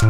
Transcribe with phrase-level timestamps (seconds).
[0.00, 0.06] 其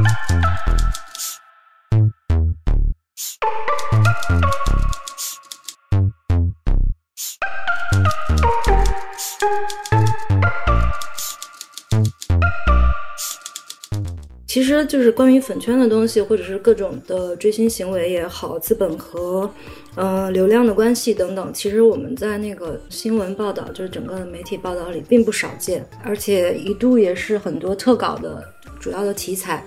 [14.63, 19.51] 实就是关于粉圈的东西，或者是各种的追星行为也好，资本和
[19.97, 28.45] 呃流量的关系等等，其实我们在那个新闻报道，就是整个的媒体报道里并不少见，而且一度也是很多特稿的
[28.81, 29.63] 主要的题材。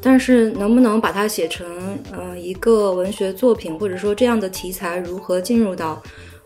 [0.00, 1.66] 但是能不能把它写成
[2.12, 6.00] 呃一个文学作品，或者说这样的题材如何进入到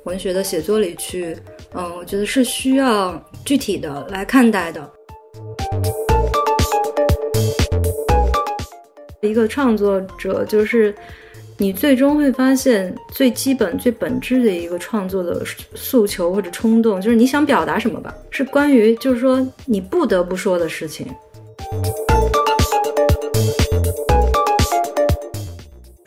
[0.04, 1.36] 文学的写作里去，
[1.74, 4.90] 嗯，我觉得是需要具体的来看待的。
[9.20, 10.92] 一个创作者，就是
[11.56, 15.44] 你最终会发现最基本、最本质的一个创作的
[15.74, 21.06] 诉求或者冲动，就是你想表达什么吧，是关于就是说你不得不说的事情。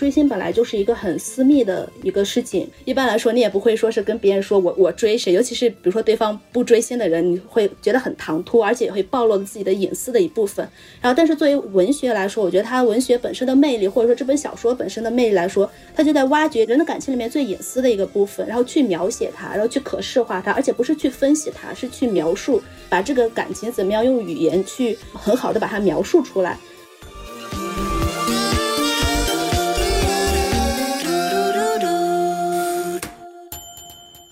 [0.05, 10.63] 追星本来就是一个很私密的一个事情，一般来说你也不会说是跟别人说我我追谁，尤其是比如说对方不追星的人，你会觉得很唐突，而且也会暴露了自己的隐私的一部分。
[11.01, 26.59] 然后，但是作为文学来说，我觉得它文学本身的魅力，或者说这本小说本身的魅力来说，它就在挖掘人的感情里面最隐私的一个部分，然后去描写它，然后去可视化它，而且不是去分析它，是去描述，把这个感情怎么样用语言去很好的把它描述出来。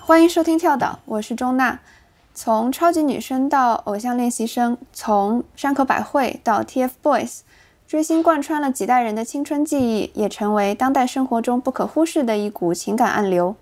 [0.06, 1.80] 欢迎收听跳岛，我是钟娜。
[2.34, 7.40] 从超级女声到偶像练习生，从山口百惠到 TFBOYS，
[7.88, 13.56] 追星贯穿了几代人的青春记忆，也成为当代生活中不可忽视的一股情感暗流。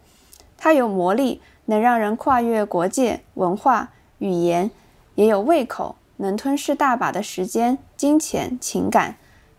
[0.57, 4.71] 它有魔力，能让人跨越国界、文化、语言；
[5.13, 9.15] 也有胃口，能吞噬大把的时间、金钱、情感。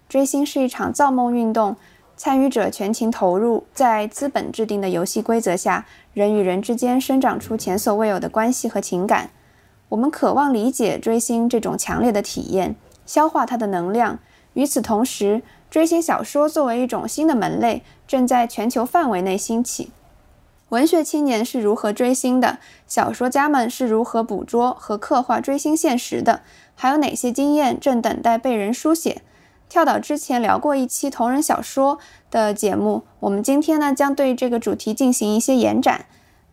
[0.08, 1.76] 追星是一场造梦运动。
[2.16, 9.30] 参与者全情投入，在资本制定的游戏规则下，人与人之间生长出前所未有的关系和情感。
[9.88, 14.18] 我们渴望理解追星这种强烈的体验，消化它的能量。
[14.54, 19.90] 与此同时，追星小说作为一种新的门类，正在全球范围内兴起。
[20.68, 22.58] 文学青年是如何追星的？
[22.86, 26.42] 小说家们是如何捕捉和刻画追星现实的？
[26.74, 29.22] 还有哪些经验正等待被人书写？
[29.72, 31.98] 跳岛之前聊过一期同人小说
[32.30, 36.04] 的节目，我们今天呢将对这个主题进行一些延展。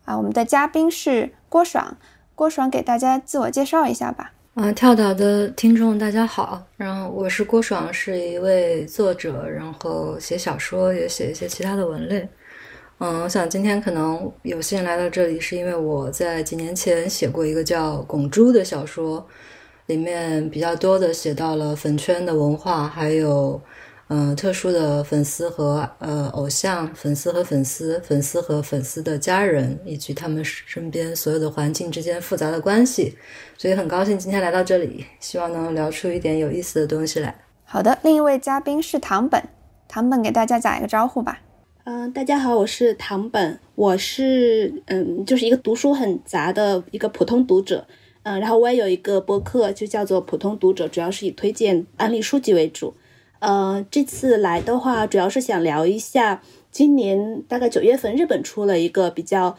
[0.06, 1.98] 啊，我们的嘉宾是郭爽，
[2.34, 4.32] 郭爽给大家自我介绍一下吧。
[4.54, 12.26] 啊，跳岛的听众大家好，然后我是郭爽，是一位作者，然后写小说，也写一些其他的文类。
[13.00, 19.26] 嗯，我想今天可能有幸来到这里，是因为我在几年前写过一个叫《拱猪》的小说。
[19.90, 23.60] 里面比较多的写到了粉圈的文化，还有，
[24.06, 33.18] 嗯，特殊的粉丝和呃偶像，粉丝和粉丝，粉丝和粉丝的家人，以及他们身边所有的环境之间复杂的关系。
[33.58, 37.34] 所以很高兴今天来到这里，希望能聊出一点有意思的东西来。
[37.64, 39.42] 好的，另一位嘉宾是唐本，
[39.88, 41.40] 唐本给大家打一个招呼吧。
[41.82, 47.84] 嗯，大家好，我是唐本，我是嗯，就是一个读书很杂的一个普通读者。
[48.22, 52.94] 嗯，然后我也有一个播客，就叫做普通读者，主要是以推荐安利书籍为主。
[53.38, 59.56] 呃，这次来的话，主要是想聊一下今年大概九月份日本出了一个比较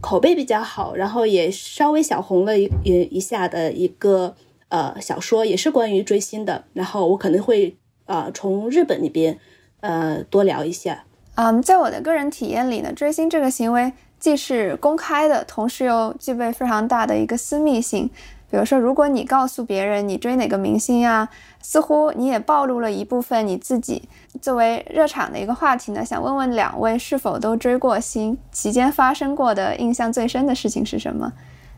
[0.00, 4.34] 口碑比较好，然后也稍微小红了一一一下的一个
[4.70, 6.64] 呃小说，也是关于追星的。
[6.72, 9.38] 然后我可能会呃从日本那边
[9.80, 11.04] 呃多聊一下。
[11.36, 13.92] 嗯，在我的个人体验里呢，追星这个行为。
[14.20, 18.08] 既是公开的，同时又具备非常大的一个私密性。
[18.50, 21.28] 比如说，如果你告诉别人你追哪个明星呀，
[21.62, 24.08] 似乎你也暴露了一部分你自己。
[24.42, 28.36] 作为热场的一个话题呢，想问问两位是否都追过星？
[28.52, 31.32] 期间发生过的印象最深的事情是什么？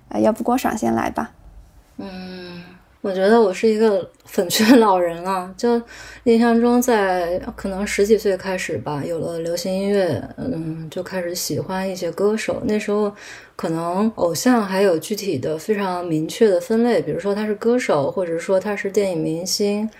[0.09, 1.31] 啊，要不郭爽先来吧。
[1.99, 2.63] 嗯。
[3.03, 5.83] 我觉得我是一个粉圈老人了，就
[6.23, 12.63] 印象中在可能十几岁开始吧，有了流行音乐，嗯，就开始喜欢一些歌手。
[12.65, 13.13] 那时候
[13.57, 19.91] 可能偶像还有具体的非常明确的分类，比如说他是歌手，或者说他是电影明星。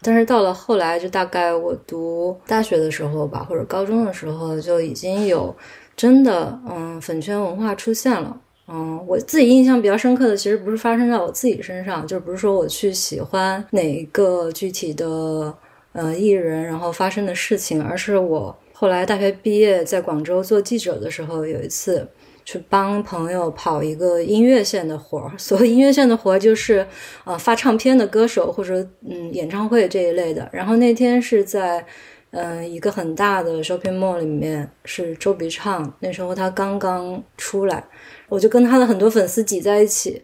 [0.00, 5.52] 但是到了后来，就大概我读大学的时候吧，或者高中的时候，就已经有
[5.96, 8.40] 真的嗯粉圈文化出现了。
[8.68, 15.52] 嗯，我自己印象比较深刻的，其实不是发生在我自己身上，就不是说我去喜欢哪一个具体的
[15.92, 22.08] 呃艺人，然后发生的事情，而是我后来大学毕业在广州做记者的时候，有一次，
[22.44, 25.32] 去帮朋友跑一个音乐线的活儿。
[25.38, 26.86] 所谓音乐线的活儿，就是
[27.24, 30.48] 呃发唱片的歌手或者嗯演唱会这一类的。
[30.52, 31.84] 然后那天是在
[32.32, 37.82] 嗯一个很大的 shopping mall 里面，是周笔畅，那时候他刚刚出来，
[38.28, 40.22] 我就跟他的很多粉丝挤在一起。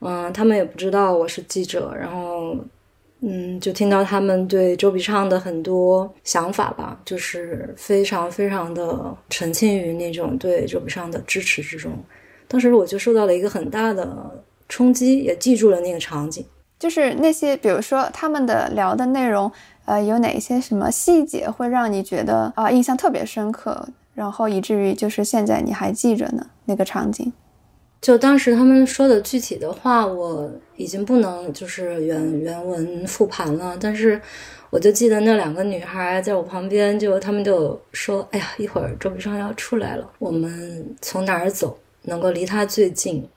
[0.00, 2.56] 嗯，他们也不知道我是记者，然后。
[3.22, 11.92] 嗯，就听到他们对周笔畅的很多想法吧，就是非常非常的沉浸于那种对周笔畅的支持之中。
[12.48, 16.42] 当时我就受到了一个很大的冲击，也记住了那个场景。
[16.80, 19.52] 就是那些，比如说他们的聊的内容，
[19.84, 27.30] 呃，有哪些什么细节会让你觉得啊印象特别深刻，然后以至于就是现在你还记着呢那个场景。
[28.00, 34.18] 就当时他们说的具体的话，我已经不能就是原原文复盘了，但是
[34.70, 43.28] 我就记得那两个女孩在我旁边，就他们就说：“哎呀，一会儿周笔畅要出来了，我们从哪儿走能够离他最近，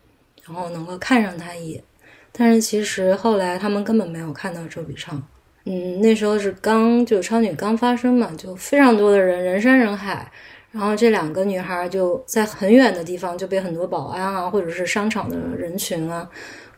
[0.48, 1.84] 然后能够看上他一眼。”
[2.33, 5.21] 但是其实后来他们根本没有看到周笔畅。
[5.65, 10.30] 嗯，那时候是刚就超女刚发生嘛，就非常多的人，人山人海。
[10.71, 16.27] 然后这两个女孩就在很远的地方就被很多保安啊，或者是商场的人群啊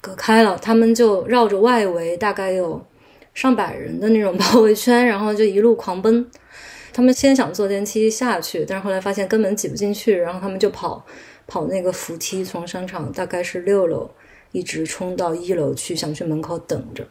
[0.01, 0.57] 隔开了。
[0.61, 2.85] 他们就绕着外围，大概有
[3.33, 6.29] 上百人的那种包围圈，然后就一路狂奔。
[6.91, 11.05] 他们先想坐电梯下去，但是后来发现根本挤不进去，然后他们就跑
[11.47, 14.11] 跑那个扶梯，从商场大概是六楼
[14.55, 17.05] 一直冲到一楼去，想去门口等着。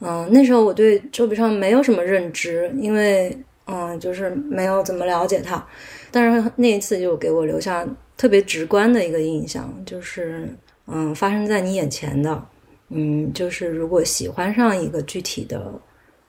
[0.00, 3.34] 嗯，那时候我对周笔畅没有什么认知，因为
[3.66, 5.66] 嗯，就是没有怎么了解他。
[6.10, 7.86] 但是那一次就给我留下
[8.18, 10.46] 特别直观的一个印象，就是
[10.86, 12.46] 嗯，发生在你眼前的，
[12.90, 15.72] 嗯，就是如果喜欢上一个具体的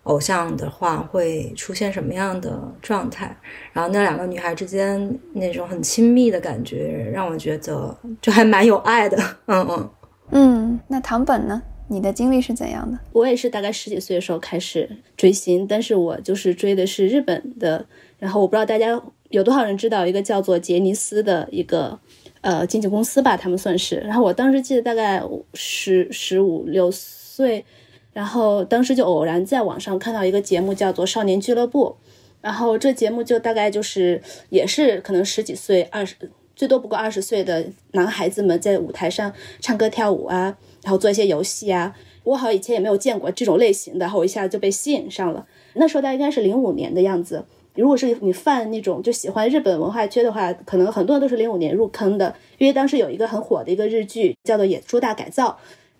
[0.04, 3.36] 偶像的话，会出现什么样的状态？
[3.74, 9.18] 然后那两个女孩之间那种很亲密的感觉，让我觉得就还蛮有爱的。
[9.48, 9.90] 嗯嗯
[10.32, 11.62] 嗯，那唐本呢？
[11.88, 12.98] 你的经历是怎样的？
[13.12, 17.86] 我也是大概十几岁的时候开始追星，但是我就是追的是日本的，
[18.18, 19.02] 然后我不知道大家。
[19.30, 22.00] 有多少人知道一个叫做杰尼斯的一个
[22.42, 23.36] 呃经纪公司吧？
[23.36, 23.96] 他们算是。
[23.98, 25.22] 然后我当时记得大概
[25.56, 27.66] 十十五六岁，
[28.14, 31.98] 然后当时就偶然在网上看到一个节目叫做《少年俱乐部》，
[32.40, 36.16] 然后这节目就大概就是也是可能十几岁、二十
[36.56, 41.96] 最多不过二十岁的男孩子们在舞台上唱歌跳舞啊，然后做一些游戏啊。
[42.24, 45.46] 我好像以前也没有见过这种类型的，然后我一下就被吸引上了。
[45.74, 47.46] 那时候大概应该是零五年的样子。
[47.76, 55.50] 如果是你犯那种就喜欢日本文化圈的话，可能很多人都是零五年入坑的，因为当时有一个很火的一个日剧叫做《野猪大改造》，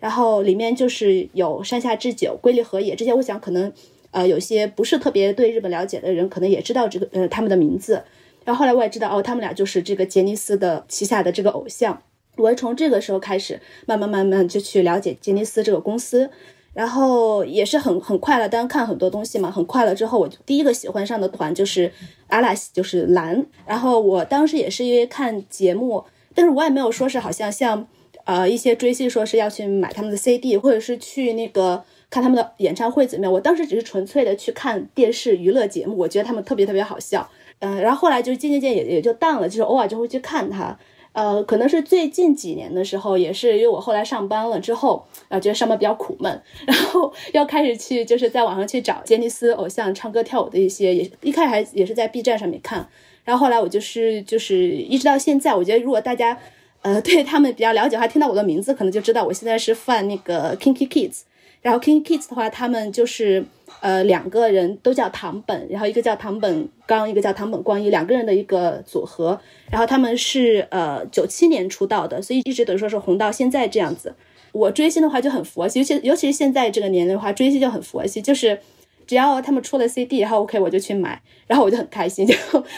[0.00, 3.70] 然后里面就是有山下智久、龟梨和也这些，我想可能
[4.10, 8.02] 呃有些不是特别对日本了解的人，可能也知道这个呃他们的名字。
[8.46, 12.02] 然后后来我也知道哦，他们俩就是这个杰尼斯的旗下的这个偶像。
[12.38, 16.30] 我从这个时候开始，慢慢慢慢就去了解杰尼斯这个公司。
[16.72, 19.94] 然后也是很很快乐，当然看很多东西嘛，很快乐。
[19.94, 21.90] 之后我就第一个喜欢上的团就是
[22.26, 23.46] 阿拉西，就是蓝。
[23.66, 26.04] 然后我当时也是因为看节目，
[26.34, 27.88] 但是我也没有说是好像像
[28.24, 33.32] 呃一些追星说是要去买他们的 CD，或者是去那个看他们的演唱会怎么样。
[33.32, 37.26] 我当时只是纯粹的去看电视娱乐节目，我觉得他们特别特别好笑。
[37.60, 40.78] 嗯，然后后来就是渐渐渐也也就淡了，就是偶尔就会去看他。
[41.12, 52.86] 呃，可能是最近几年的时候，也是因为我后来上班了之后，啊，觉得上班比较苦闷，然后 要开始去就是在网上去找杰尼斯偶像唱歌跳舞的一些，也一开始还也是在 B 站上面看，
[53.24, 56.38] 然后后来我就是就是一直到现在，我觉得如果大家
[56.82, 61.22] 呃对他们比较了解的话，听到我的名字可能就知道我现在是犯那个 Kinky Kids。
[61.66, 63.44] 然后 King Kids 的话，他们就是
[63.80, 69.40] 呃两个人都叫唐本，然后一个叫唐本刚，一个叫唐本光一，两个人的一个组合。
[69.68, 74.14] 然后他们是呃九七年出道的，所以一直等于说是红到现在这样子。
[74.52, 78.56] 我追星的话就很佛系，尤其尤其是现在这个年龄的话，追星就很佛系，就是
[79.04, 82.36] 只要他们出了 CD，然后 OK 我就去买，然后我就很开心， 就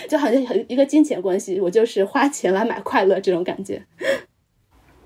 [0.08, 3.82] 就好像很一个金钱关系，我就是花钱来买快乐这种感觉。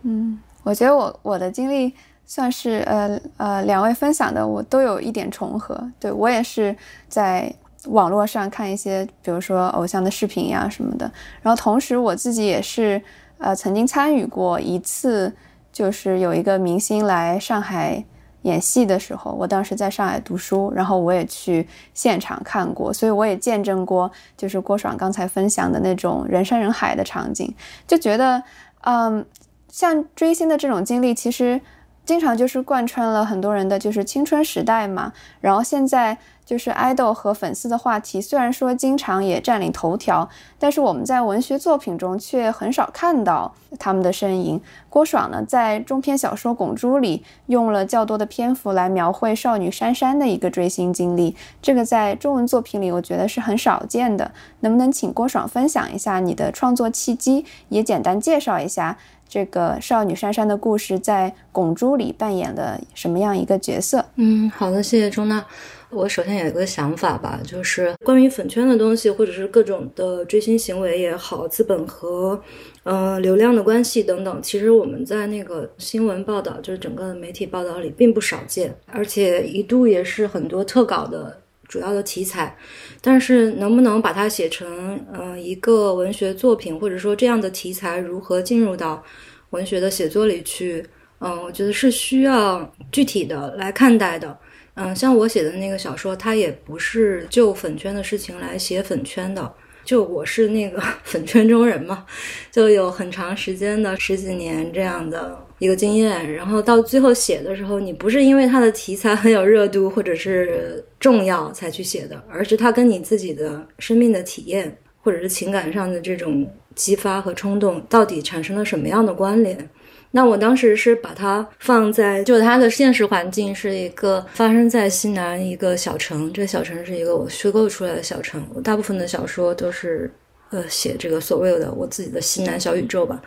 [0.04, 1.92] 嗯，我觉得我我的经历。
[2.34, 5.78] 算是呃呃，两位分享的我都有一点重合。
[6.00, 6.74] 对我也是
[7.06, 7.52] 在
[7.88, 11.04] 网络上看一些，比如说偶像的视频呀什么的。
[11.42, 12.98] 然后同时我自己也是
[13.36, 15.30] 呃曾经参与过一次，
[15.70, 18.02] 就是有一个明星来上海
[18.40, 27.54] 演戏的时候，我当时在上海读书，然后我也去现场看过，所以我也见证过，就是郭爽刚才分享的那种人山人海的场景，
[27.86, 28.42] 就觉得
[28.84, 29.22] 嗯，
[29.68, 31.60] 像追星的这种经历，其实。
[32.04, 36.18] 经常就是贯穿了很多人的就是青春时代嘛，然后现在。
[36.44, 40.28] 就是爱豆和粉丝的话题，虽然说经常也占领头条，
[40.58, 44.60] 但是我们在文学作品中却很少看到他们的身影。
[44.90, 54.32] 郭爽呢，在中篇小说《拱珠》里用了较多的篇幅来描绘少女珊珊的一个追星经历，这个在中文作品里我觉得是很少见的。
[54.60, 58.98] 能不能请郭爽分享一下你的创作契机，也简单介绍一下
[59.32, 64.04] 这个少女珊珊的故事在《拱珠》里扮演了什么样一个角色？
[64.16, 65.42] 嗯，好的，谢谢钟娜。
[65.88, 72.38] 我首先有一个想法吧，就是关于粉圈的东西，或者是各种的追星行为也好，资本和
[72.82, 81.38] 呃流量的关系等等，其实我们在那个新闻报道，就是整个媒体报道里并不少见，而且一度也是很多特稿的
[81.72, 82.54] 主要的题材。
[83.00, 89.02] 但是能不能把它写成呃一个文学作品，或者说这样的题材如何进入到
[89.50, 90.84] 文学的写作里去？
[91.20, 94.38] 嗯，我觉得是需要具体的来看待的。
[94.74, 99.54] 嗯，像我写的那个小说，它也不是就粉圈的事情来写粉圈的。
[99.84, 102.06] 就我是那个 粉圈中人嘛，
[102.52, 106.34] 就有很长时间的十几年这样的一个经验。
[106.34, 119.68] 然后到最后写的时候，你不是因为它的题材很有热度或者是重要才去写的，而是它跟你自己的生命的体验或者是情感上的这种激发和冲动，到底产生了什么样的关联。
[120.14, 128.46] 那我当时是把它放在，就它的现实环境是一个发生在西南一个小城，这小城是一个我虚构出来的小城。
[128.54, 130.10] 我大部分的小说都是，
[130.50, 133.22] 呃，写这个所谓的我自己的西南小宇宙吧。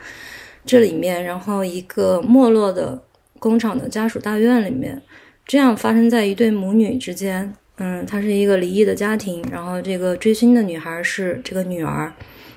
[0.65, 3.03] 这里面，然后一个没落的
[3.39, 5.01] 工厂的家属大院里面，
[5.45, 7.53] 这样发生在一对母女之间。
[7.77, 12.11] 嗯，它是一个离异的家庭，然后这个追星的女孩是这个女儿。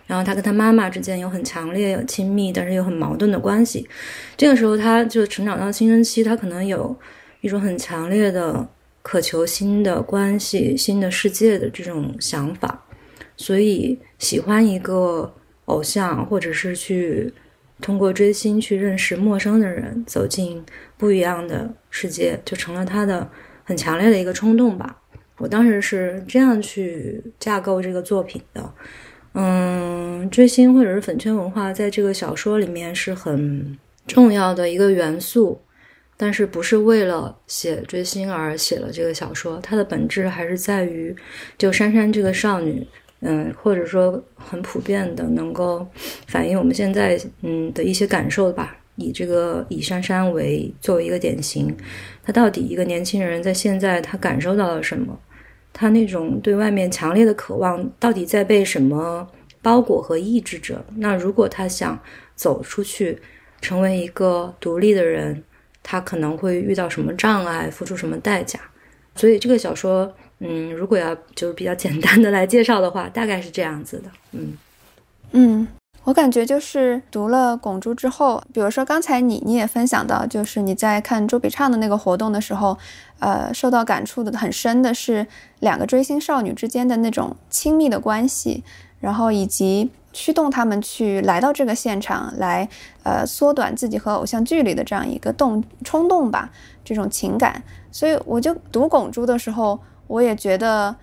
[0.07, 3.87] 然后她跟她妈妈之间有很强烈、有亲密，但是又很矛盾的关系。
[4.37, 6.97] 这个时候，她就成长到青春期，她可能有
[7.41, 8.67] 一种很强烈的
[9.03, 12.87] 渴求新的关系、新的世界的这种想法，
[13.37, 15.35] 所以喜欢一个
[15.65, 17.35] 偶像，或者是去
[17.81, 20.65] 通过追星去认识陌生的人，走进
[20.97, 23.29] 不一样的世界，就成了他的
[23.65, 25.01] 很强烈的一个冲动吧。
[25.39, 28.75] 我当时是这样去架构这个作品的。
[29.35, 35.61] 嗯，追星或者是粉圈文化，在这个小说里面是很重要的一个元素，
[36.17, 41.15] 但是不是为了写追星而写了这个小说，它的本质还是在于，
[41.57, 42.85] 就珊珊这个少女，
[43.21, 45.87] 嗯，或者说很普遍的，能够
[46.27, 48.77] 反映我们现在嗯的一些感受吧。
[48.97, 51.77] 以这个以珊珊为作为一个典型，
[52.25, 55.19] 他到底一个年轻人在现在他感受到了什么？
[55.73, 59.29] 他那种对外面强烈的渴望，到底在被什么
[59.63, 60.85] 包裹和抑制着？
[60.97, 61.97] 那如果他想
[62.35, 63.19] 走出去，
[63.61, 65.45] 成为一个独立的人，
[65.83, 68.59] 他可能会遇到什么障碍，付出什么代价？
[69.15, 74.59] 所以这个小说，嗯，如果要就是比较简单的来介绍的话，大概是这样子的，嗯
[75.33, 75.69] 嗯。
[76.05, 82.79] 我感觉就是读了《拱猪》之后，比如说刚才你你也分享到，就是你在看周笔畅的那个活动的时候，
[83.19, 85.27] 呃，受到感触的很深的是
[85.61, 88.65] 两个追星少女之间的那种亲密的关系，
[89.01, 92.67] 然后以及驱动他们去来到这个现场来，
[93.03, 96.51] 呃，缩短自己和偶像距离的这样一个动冲动吧，
[96.83, 97.63] 这种情感。
[97.93, 99.79] 所以我就读《拱珠》的时候，
[100.09, 100.97] 我也觉得。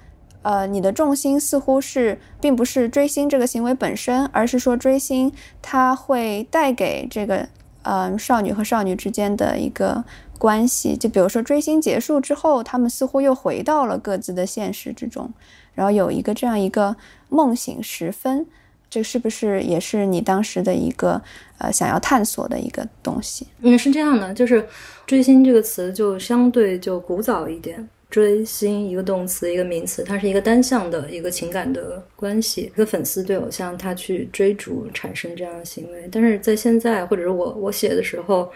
[0.48, 7.50] 呃，你的重心似乎是，并不是追星这个行为本身，而是说追星它会带给这个，
[7.82, 10.06] 嗯，少女和少女之间的一个
[10.38, 10.96] 关系。
[10.96, 15.34] 就比如说追星结束之后，他们似乎又回到了各自的现实之中，
[15.74, 16.96] 然后有一个这样一个
[17.30, 18.46] 梦醒时分，
[18.88, 21.20] 这是不是也是你当时的一个
[21.58, 23.48] 呃想要探索的一个东西？
[23.62, 24.64] 嗯，是这样的，就是
[25.08, 27.90] 追星这个词就相对就古早一点。
[28.16, 32.62] 追星一个动词一个名词，它是一个单向的一个情感的关系。
[32.62, 36.08] 一个粉丝对偶像，他去追逐产生这样的行为。
[36.10, 38.50] 但是在现在，或者是我我写的时候，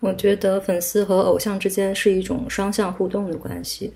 [0.00, 3.92] 我觉得粉丝和偶像之间是一种双向互动的关系。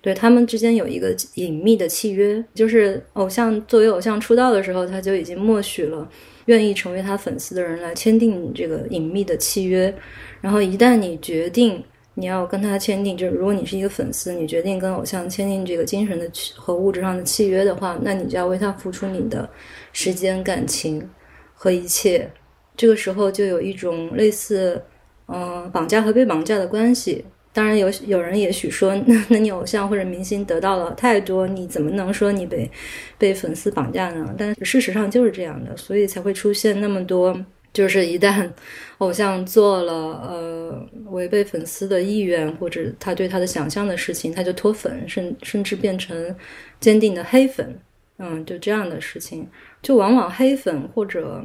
[0.00, 6.08] 对他们之间有一个隐秘的契约，就是偶像作为偶像出道的时候，他就已经默许了
[6.46, 9.94] 愿意成为他粉丝的人来签订这个隐秘的契约。
[10.40, 11.84] 然后一旦你决定。
[12.14, 19.48] 你要跟他签订，就是如果你是一个粉丝，你决定跟偶像签订这个精神的和物质上的契约的话，那你就要为他付出你的
[19.92, 21.10] 时间、感情
[21.54, 22.30] 和一切。
[22.76, 24.82] 这个时候就有一种类似，
[25.26, 27.24] 嗯，绑架和被绑架的关系。
[27.52, 32.68] 当然，有有人也许说，那 那你偶像或者明星得到了太多，你怎么能说你被
[33.16, 34.34] 被粉丝绑架呢？
[34.36, 37.36] 但事实上就是这样的，所以才会出现那么多。
[37.74, 38.50] 就是一旦
[38.98, 46.34] 偶像做了呃违背粉丝的意愿或者他对他的想象的事情，他就脱粉，甚甚至变成
[46.80, 47.78] 坚定的黑粉。
[48.18, 49.46] 嗯，就这样的事情，
[49.82, 51.44] 就往往黑粉或者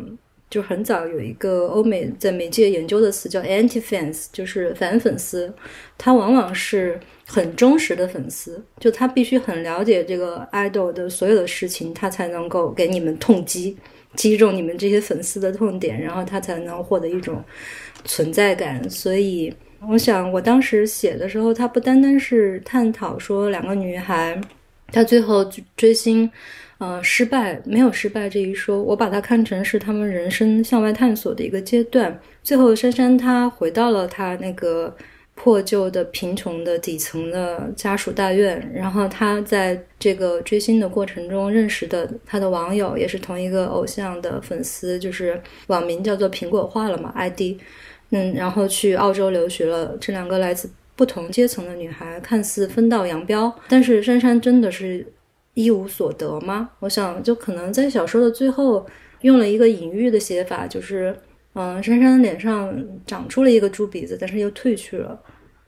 [0.49, 5.53] 就很早有一个欧美在媒介研究的词叫 anti fans，就是反粉丝，
[5.97, 13.77] 他往往是很忠实的粉丝，就他必须很了解这个 idol 的所有的事情，他才能够给你们痛击，
[14.15, 17.43] 击中你们这些粉丝的痛点，然后他才能获得一种
[18.05, 18.89] 存在感。
[18.89, 19.53] 所以，
[19.87, 24.41] 我想我当时写的时候，他不单单是探讨说两个女孩。
[24.91, 26.27] 他最后追星，
[26.79, 32.19] 呃，失败没有失败这一说，我把它看成是他们人生向外探索的一个阶段。
[32.41, 34.95] 最后，珊珊她回到了她那个
[35.35, 47.57] 破旧的、贫穷的底层的家属大院，然后她在这个追星的过程中认识的她的网友，也是同一个偶像的粉丝，就是网名叫做“苹果化了”嘛，ID，
[48.11, 49.97] 嗯，然后去澳洲留学了。
[49.99, 50.69] 这两个来自。
[50.95, 55.07] 不同阶层的女孩看似分道扬镳，但是珊珊真的是
[55.59, 56.69] 一无所得吗？
[56.79, 58.85] 我想，就可能在小说的最后
[59.23, 61.13] 用了一个隐喻的写法，就是，
[61.53, 62.73] 嗯，珊珊脸上
[63.05, 65.19] 长出了一个猪鼻子，但是又褪去了。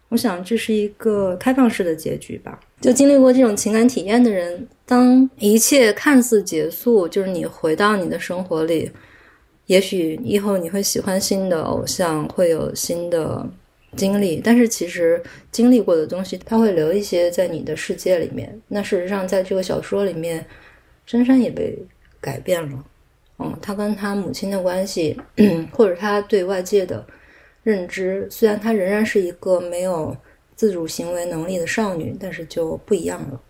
[0.07, 2.57] 我想这是一个开放式的结局吧。
[2.79, 8.89] 就经历过这种情感体验的人，当一切看似结束，就是你回到你的生活里，
[9.65, 13.45] 也许以后你会喜欢新的偶像，会有新的。
[13.95, 15.21] 经历，但是其实
[15.51, 18.59] 经历过的东西，它会留一些在你的世界里面。
[18.67, 20.45] 那事实上，在这个小说里面，
[21.05, 21.77] 珊珊也被
[22.19, 22.85] 改变了。
[23.39, 25.19] 嗯，她跟她母亲的关系，
[25.71, 27.05] 或者她对外界的
[27.63, 30.15] 认知，虽然她仍然是一个没有
[30.55, 33.41] 自主行为能力的少女，但是就不一样了。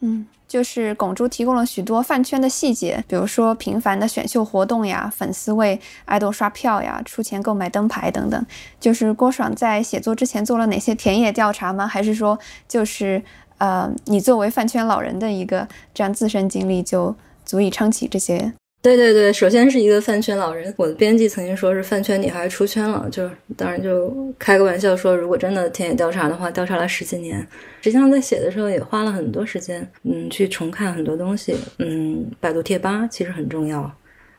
[0.00, 0.26] 嗯。
[0.50, 8.44] 就是拱珠提供了许多饭圈的细节，比如说频繁的选秀活动呀，粉丝为爱豆刷票呀，出钱购买灯牌等等。
[8.80, 11.86] 就是郭爽在写作之前做了哪些田野调查吗？
[11.86, 13.22] 还是说，就是
[13.58, 17.14] 呃，你作为饭圈老人的一个这样自身经历就
[17.44, 18.52] 足以撑起这些？
[18.82, 20.72] 对对对，首先是一个饭圈老人。
[20.78, 27.38] 我的编辑曾经说是饭圈女孩出圈了，就当然就开个玩笑说，如果真的田野调查的话，调查了十几年，
[27.82, 31.54] 实际上在写的时候也花了很多时间，嗯，去重看很多东西。
[31.78, 33.92] 嗯，百度贴吧其实很重要，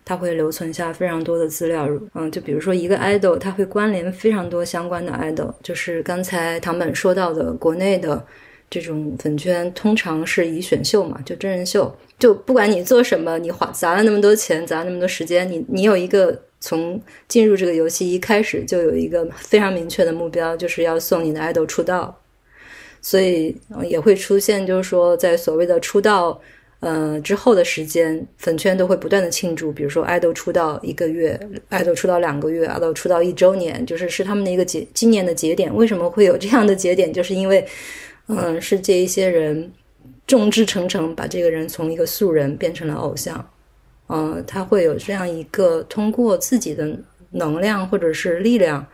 [0.03, 1.87] 它会留存下非常多的资料。
[2.15, 8.25] 嗯，就比如说一个 idol，它会关联非常多相关的 idol，就是刚才唐本说到的国内的。
[8.71, 22.17] 这种粉圈通常是以选秀嘛，就真人秀，就不管你做什么，你花砸了那么多钱，砸了那么多时间，你你有一个从进入这个游戏一开始就有一个非常明确的目标，就是要送你的爱豆出道，
[23.01, 23.53] 所以
[23.83, 26.39] 也会出现，就是说在所谓的出道
[26.79, 35.75] 呃之后的时间，粉圈都会不断的庆祝，比如说爱豆出道一个月，爱豆出道两个月，爱豆出道一周年，就是是他们的一个节今年的节点。
[35.75, 37.11] 为什么会有这样的节点？
[37.11, 37.67] 就是因为。
[38.37, 39.71] 嗯，是这一些人
[40.25, 43.49] 众志成城，把这个人从一个素人变成了偶像。
[44.07, 46.97] 嗯，他会有这样一个通过自己的
[47.31, 48.85] 能量或者是力量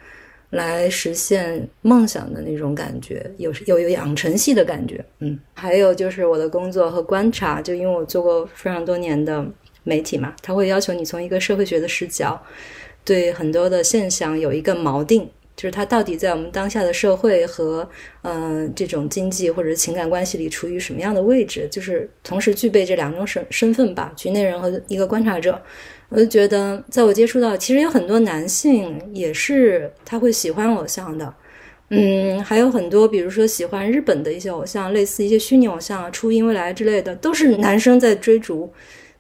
[0.52, 5.04] 来实现梦想的那种感觉，有有有养成系的感觉。
[5.19, 9.45] 嗯，还有就是我的工作和观察，就因为我做过非常多年的
[9.84, 12.41] 媒体嘛，他会要求你从一个社会学的视角，
[13.04, 15.30] 对很多的现象有一个锚定。
[15.57, 17.89] 就是他到底在我们当下的社会和
[18.21, 21.67] 嗯这种经济或者情感关系里处于什么样的位置？
[21.69, 25.61] 就是同时具备这两种身身份吧，局内人和一个观察者。
[26.09, 31.33] 我就觉得，在我接触到，其实有很多男性也是他会喜欢偶像的，
[31.89, 38.71] 嗯，还有很多，比如说喜欢日本的一些偶像，类似一些虚拟偶像啊，初音未来之类的，都是男生在追逐，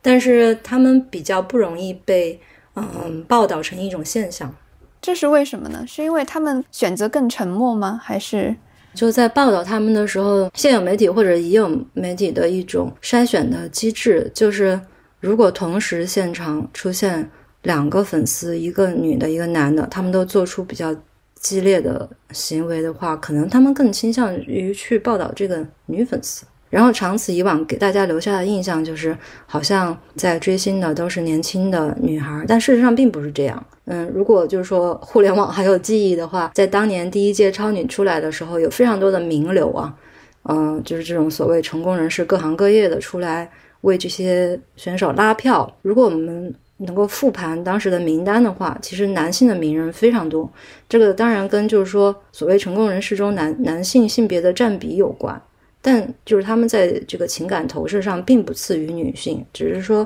[0.01, 2.39] 但是他们比较不容易被
[2.75, 4.55] 嗯报道成一种现象。
[5.01, 5.85] 这是为什么呢？
[5.87, 7.99] 是因为他们选择更沉默吗？
[8.03, 8.55] 还是
[8.93, 14.79] 就在报道他们的时候，现有媒体或者已有媒体的一种筛选的机制，就是
[15.19, 17.29] 如果同时现场出现
[17.61, 20.95] 两个粉丝，一个女的，一个男的，他们都做出比较
[21.35, 26.43] 激烈的行为的话，可能他们更倾向于去报道这个女粉丝。
[26.69, 33.65] 然后长此以往，给大家留下的印象就是，好像在追星的都是年轻的女孩，但事实上并不是这样。
[33.85, 39.95] 嗯，如果就是说互联网还有记忆的话，在当年第一届超女出来的时候，有非常多的名流啊，
[40.43, 43.49] 嗯，就是这种所谓成功人士，各行各业的出来
[43.81, 45.73] 为这些选手拉票。
[45.83, 50.51] 如果我们能够复盘当时的名单的话，其实男性的名人非常多。
[50.89, 55.41] 这个当然跟就是说所谓成功人士中男男性性别的占比有关。
[55.87, 60.05] 但就是他们在这个情感投射上并不次于女性，只是说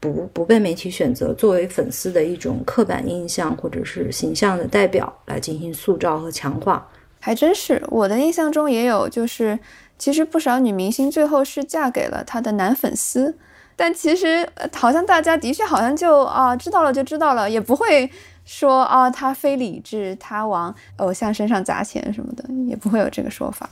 [0.00, 6.84] 不不被媒体选择作为粉丝的一种刻板印象或者是形象的代表来进行塑造和强化。
[7.20, 9.56] 还真是，我的印象中也有，就是
[9.96, 13.38] 其实不少女明星最后是嫁给了她的男粉丝，
[13.76, 18.10] 但其实好像大家的确好像就啊知道了就知道了，也不会
[18.44, 23.70] 说啊他非理智，他往偶像身上砸钱什么的，也不会有这个说法。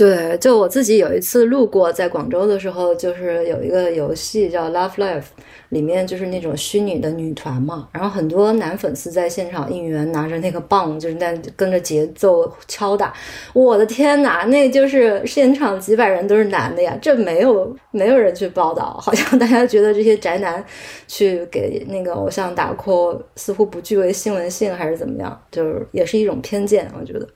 [0.00, 5.24] 对，就我自己有一次路过，在广州的时候，就是有一个游戏叫 Love Life，
[5.68, 13.12] 里面就是那种虚拟的女团嘛，然后很多男粉丝在现场应援，拿着那个棒，就是在跟着节奏敲打。
[13.52, 20.64] 我的天哪，那就是现场几百人都是男的呀，这没有没有人去报道，好像大家觉得这些宅男
[21.06, 27.28] 去给那个偶像打 call，似乎不具为新闻性，还是怎么样，就是也是一种偏见，我觉得。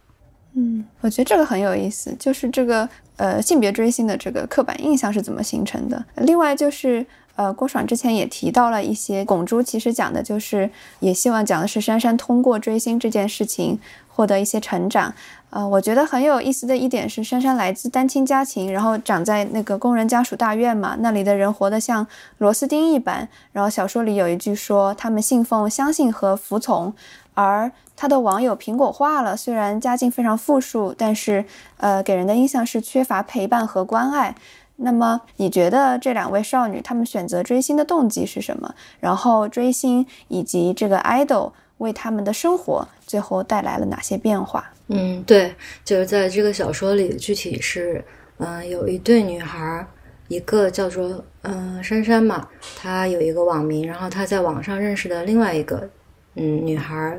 [0.57, 6.05] 嗯，我觉得这个很有意思，就是这个呃性别追星的这个刻板印象是怎么形成的。
[6.17, 15.12] 另外就是呃郭爽之前也提到了一些拱珠，其实讲的就是也希望讲的是珊珊通过追星这件事情获得一些成长。
[15.51, 22.05] 呃，我觉得很有意思的一点是珊珊来自单亲家庭，然后长在那个工人家属大院嘛，那里的人活得像
[22.38, 23.29] 螺丝钉一般。
[23.53, 26.93] 然后小说里有一句说他们信奉相信和服从，
[27.35, 27.70] 而。
[27.97, 31.44] 他的网友苹果化了，虽然家境非常富庶，但是
[31.77, 34.35] 呃，给人的印象是缺乏陪伴和关爱。
[34.77, 38.75] 那么，你觉得这两位少女她们选择追星的动机是什么？
[38.99, 44.73] 然后，追星以及这个 idol 为他们的生活最后带来了哪些变化？
[44.88, 48.05] 嗯，对，就是在这个小说里，具体是
[48.38, 49.87] 嗯，有一对女孩，
[50.27, 55.88] 一个叫做嗯珊珊嘛，她有一个网名，然后她在网上认识的另外一个
[56.37, 57.18] 嗯女孩。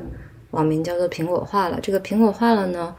[0.52, 1.78] 网名叫做“苹果化了”。
[1.82, 2.94] 这个“苹果化了”呢，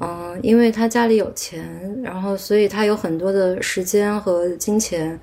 [0.00, 5.20] 嗯，因为他家里有钱，然后所以他有很多的时间和金钱，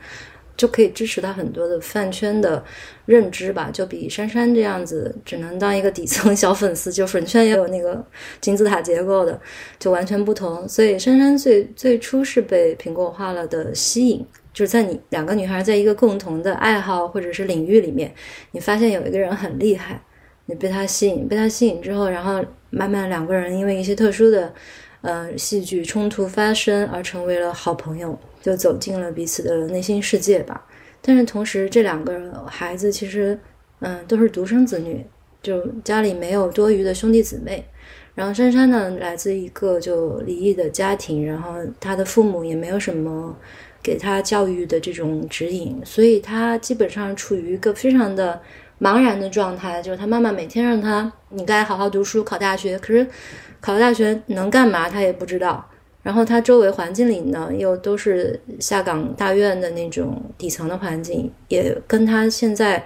[0.56, 2.64] 就可以支持他很多的饭圈的
[3.06, 3.70] 认知吧。
[3.74, 8.06] 就比珊珊这样子只能当一个底层小粉丝，就粉圈也有那个
[8.40, 9.38] 金字塔结构的，
[9.78, 10.70] 就完全不同。
[10.70, 18.14] 所以珊珊最最初是被“苹果化了”的吸引，就是在你两个女孩在一个共同的爱好或者是领域里面，
[18.52, 20.02] 你发现有一个人很厉害。
[20.46, 24.54] 你被他吸引，被他吸引之后，然后慢慢两个人因为一些特殊的，
[25.02, 30.66] 呃，戏剧冲突发生而成为了好朋友，就走进了彼此的内心世界吧。
[31.02, 33.40] 但是同时，这两个孩子其实，
[33.80, 35.06] 嗯，都是独生子女，
[35.42, 37.64] 就家里没有多余的兄弟姊妹。
[38.14, 43.34] 然后珊珊呢，来自一个就离异的家庭，然后他的父母也没有什么
[43.82, 48.42] 给他教育的这种指引，所以他基本上处于一个非常的。
[48.80, 53.08] 茫然的状态，就是他妈妈每天让他你该好好读书考大学，可是
[53.60, 55.70] 考大学能干嘛他也不知道。
[56.02, 62.84] 然后他周围环境里呢又都是下岗大院的那种底层的环境，也跟他现在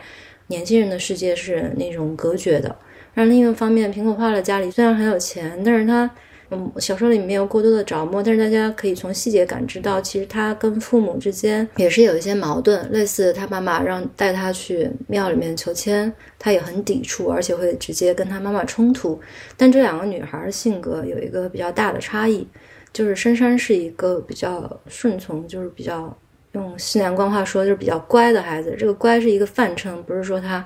[0.48, 2.76] 年轻人的世界是那种隔绝的。
[3.14, 6.10] 然另一个方面，苹果化了家里虽然很有钱，但是他。
[6.50, 12.90] 嗯，小说里没有过多的着墨，但是大家可以从细节感知到，其实他跟父母之间也是有一些矛盾。
[12.90, 19.20] 类似他妈妈让带他去庙里面求签，他也很抵触，而且会直接跟他妈妈冲突。
[19.58, 22.48] 但这两个女孩性格有一个比较大的差异，
[22.94, 26.18] 就是珊珊是一个比较顺从，就是比较
[26.54, 28.74] 用西南官话说就是比较乖的孩子。
[28.80, 30.66] 这个乖是一个泛称，不是说他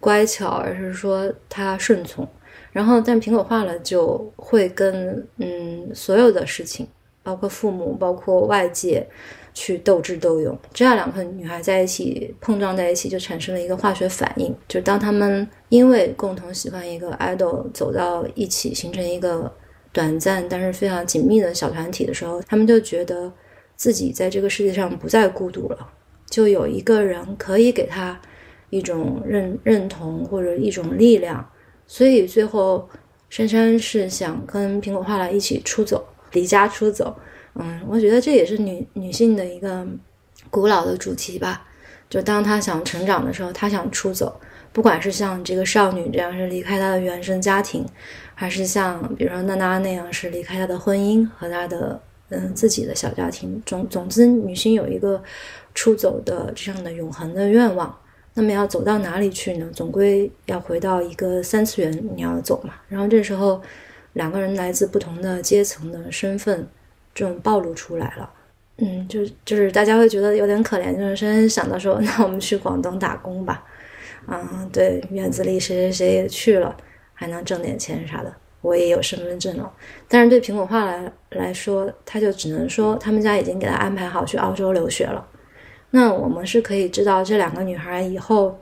[0.00, 2.26] 乖巧，而是说他顺从。
[2.72, 6.86] 然后，但苹果化了，就会跟嗯所有的事情，
[7.22, 9.04] 包括父母，包括外界，
[9.52, 10.56] 去斗智斗勇。
[10.72, 14.54] 这样两个女孩在一起碰撞在一起，就产生了一个化学反应。
[14.68, 19.52] 就当他们因为共同喜欢一个 idol 走到一起，形成一个
[19.92, 23.32] 短暂但是非常紧密的小团体的时候，他们就觉得
[23.74, 25.88] 自己在这个世界上不再孤独了，
[26.30, 28.20] 就有一个人可以给他
[28.68, 31.44] 一种认认同或者一种力量。
[31.92, 32.88] 所以最后，
[33.28, 37.12] 珊珊是想跟苹果画了一起出走，离家出走。
[37.54, 39.84] 嗯，我觉得这也是女女性的一个
[40.50, 41.66] 古老的主题吧。
[42.08, 44.40] 就当她想成长的时候，她想出走，
[44.72, 47.84] 不管是像这个少女这样是离开她的原生家庭，
[48.36, 53.60] 还是像比如说娜娜那样是离开她的婚姻和她的嗯自己的小家庭。
[53.66, 55.20] 总总之，女性有一个
[55.74, 57.92] 出走的这样的永恒的愿望。
[58.40, 59.68] 那么要走到哪里去呢？
[59.70, 62.72] 总归要回到一个三次元，你要走嘛。
[62.88, 63.60] 然后这时候，
[64.14, 66.66] 两个人来自不同的阶层的身份，
[67.14, 68.30] 这种暴露出来了。
[68.78, 73.62] 嗯，就就是大家会觉得有点可怜，就是先想到说， 那我们去广东打工吧。
[74.26, 76.74] 嗯，对，院子里谁谁谁也去了，
[77.12, 78.34] 还能挣点钱啥的。
[78.62, 79.70] 我也有身份证了，
[80.08, 85.26] 但是对苹果化来来说，他就只能说他们家已经给他安排好去澳洲留学了。
[85.90, 88.58] 那我们是可以知道这两个女孩以后，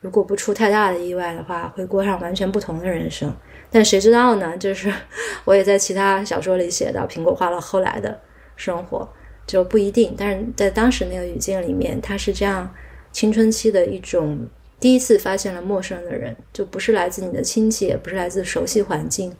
[0.00, 3.34] 如果不出太大的意外的话，会过上完全不同的人生。
[3.70, 4.56] 但谁知道呢？
[4.56, 4.92] 就是
[5.44, 8.18] 我也在其他小说里写到苹果花了后来的
[8.56, 9.08] 生活，
[9.46, 10.14] 就不一定。
[10.16, 12.72] 但是在当时那个语境里面，他是这样
[13.10, 19.34] 青春期的一种第一次发现了陌生的人，就不是来自你的亲戚，也不是来自熟悉环境，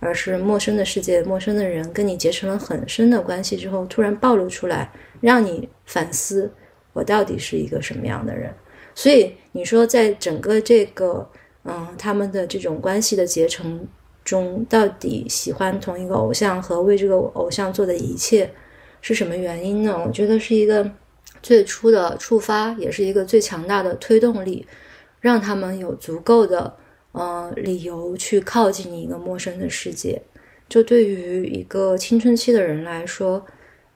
[0.00, 6.52] 而是陌生的世界、陌生的人跟你结成了很深的关系之后，突然暴露出来，让你反思。
[6.92, 8.52] 我到底是一个什么样的人？
[8.94, 11.28] 所以你说，在整个这个
[11.64, 13.86] 嗯他们的这种关系的结成
[14.24, 18.50] 中，到底喜欢同一个偶像和为这个偶像做的一切
[19.00, 20.02] 是什么原因呢？
[20.06, 20.90] 我觉得是一个
[21.42, 24.66] 最初的触发，也是一个最强大的推动力，
[25.20, 26.76] 让他们有足够的
[27.12, 30.20] 呃理由去靠近一个陌生的世界。
[30.68, 33.44] 就对于一个青春期的人来说，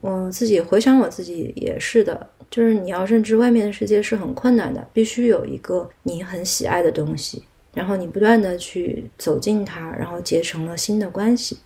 [0.00, 2.30] 我自己回想我自己也是的。
[2.54, 11.58] 就是你要认知外面的世界是很困难的，必须有一个你很喜爱的东西，然后你不断的去走进它，然后结成了新的关系，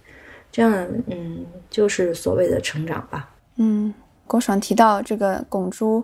[0.51, 0.73] 这样，
[1.09, 3.29] 嗯，就是所谓的成长吧。
[3.57, 3.93] 嗯，
[4.27, 6.03] 郭爽提到这个拱珠，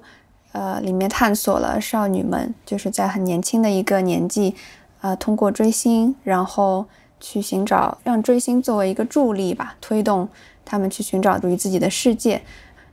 [0.52, 4.54] 呃，里面探索了少女们就是在很年轻的一个年纪，
[5.00, 6.84] 呃，通过追星，然后
[7.18, 10.28] 去寻找让追星作为一个助力吧，推动
[10.62, 12.42] 他们去寻找属于自己的世界。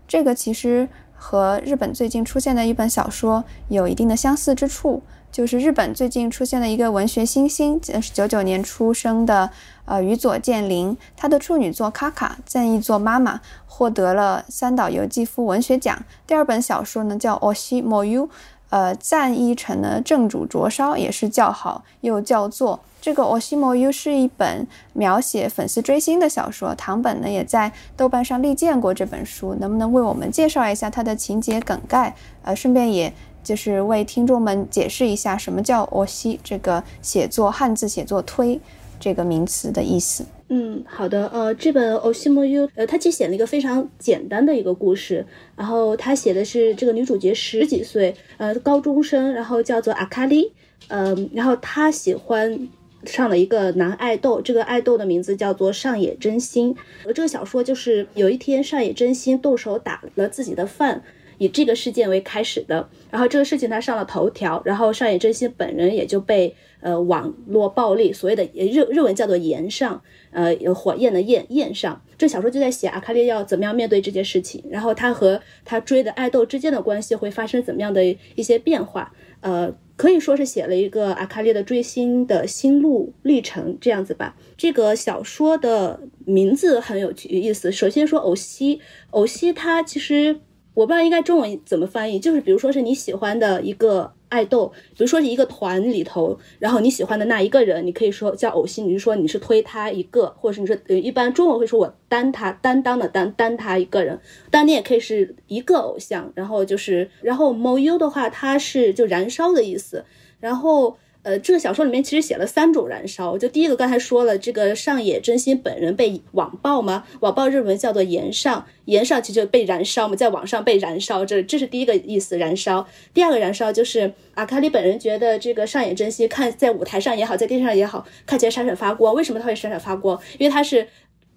[0.07, 0.87] 这个其实。
[1.23, 9.51] 和日本最近出现的一本小说有一定的相似之处，就是日本最近出现的一个文学新星，是九九年出生的，
[9.85, 16.03] 呃，宇佐健林，他的处女作《卡卡赞义做妈妈》获得了三岛由纪夫文学奖。
[16.25, 18.27] 第二本小说呢叫《o s h i m o y u
[18.71, 22.79] 呃，赞一成的正主灼烧也是叫好又叫座。
[23.01, 32.15] 这个《我西摩 U》是一本描写粉丝追星的小说，唐本呢也在豆瓣上力荐过这本书，能不能为我们介绍一下它的情节梗概？
[32.43, 33.11] 呃，顺便也
[33.43, 38.57] 就是为听众们解释一下什么叫“我西”这个写作汉字写作推
[38.99, 40.23] 这个名词的意思。
[40.53, 41.29] 嗯，好的。
[41.29, 45.25] 呃，这本《o s h i m o u 呃，他其实写了一个非常简单的一个故事。
[45.55, 50.51] 然后他写的是这个女主角十几岁，呃，高中生，然后叫做阿卡丽。
[50.89, 52.67] 嗯，然后她喜欢
[53.05, 56.75] 上了一个男爱豆，这个爱豆的名字叫做上野真心。
[57.05, 61.01] 呃，这个小说就是有一天上野真心动手打了自己的饭。
[61.37, 78.03] 以这个事件为开始的，然后这个事情他上了头条，然后上野真心本人也就被呃网络暴力，所谓的日日文叫做炎上，呃火焰的焰焰上，这小说就在写阿卡丽要怎么样面对这件事情，然后他和他追的爱豆之间的关系会发生怎么样的
[78.35, 84.35] 一些变化，呃可以说是写了一个阿卡丽的追星的心路历程这样子吧。
[84.57, 90.39] 这个小说的名字很有意思，首先说偶西，偶西他其实。
[90.73, 104.17] 我不知道应该中文怎么翻译，就是比如说是你喜欢的一个爱豆，比如说是一个团里头，然后你喜欢的那一个人，你可以说叫偶像，你就说你是推他一个，或者是你说呃，一般中文会说我担他担当的担担他一个人，
[104.49, 110.05] 但你也可以是一个偶像，然后就是然后某优的话，它是就燃烧的意思，
[110.39, 110.97] 然后。
[111.23, 113.37] 呃，这个小说里面其实写了三种燃烧。
[113.37, 117.05] 就第一个，刚才说了，这个上野真心本人被网暴吗？
[117.19, 122.87] 网暴日文叫做岩上，岩上其实就被燃烧嘛，在网上被燃烧，这这是第一个意思，燃烧。
[123.13, 129.13] 第二个燃烧就是阿卡里本人觉得这个上野真心看在舞台上也好，在电视上也好，看起来闪闪发光。
[129.13, 130.19] 为什么他会闪闪发光？
[130.39, 130.87] 因为他是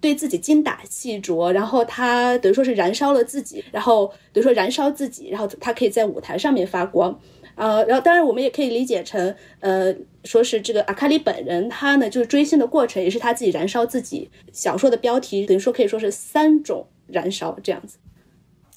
[0.01, 7.19] 对自己精打细琢，然后他等于说是燃烧了自己，然后等于说燃烧自己，然后他可以在舞台上面发光。
[7.55, 14.29] 呃，然后当然我们也可以理解成，呃，说是这个阿卡里本人他呢，就是追星的过程也是他自己燃烧自己。
[14.51, 17.97] 小说的标题等于说可以说是三种燃烧这样子。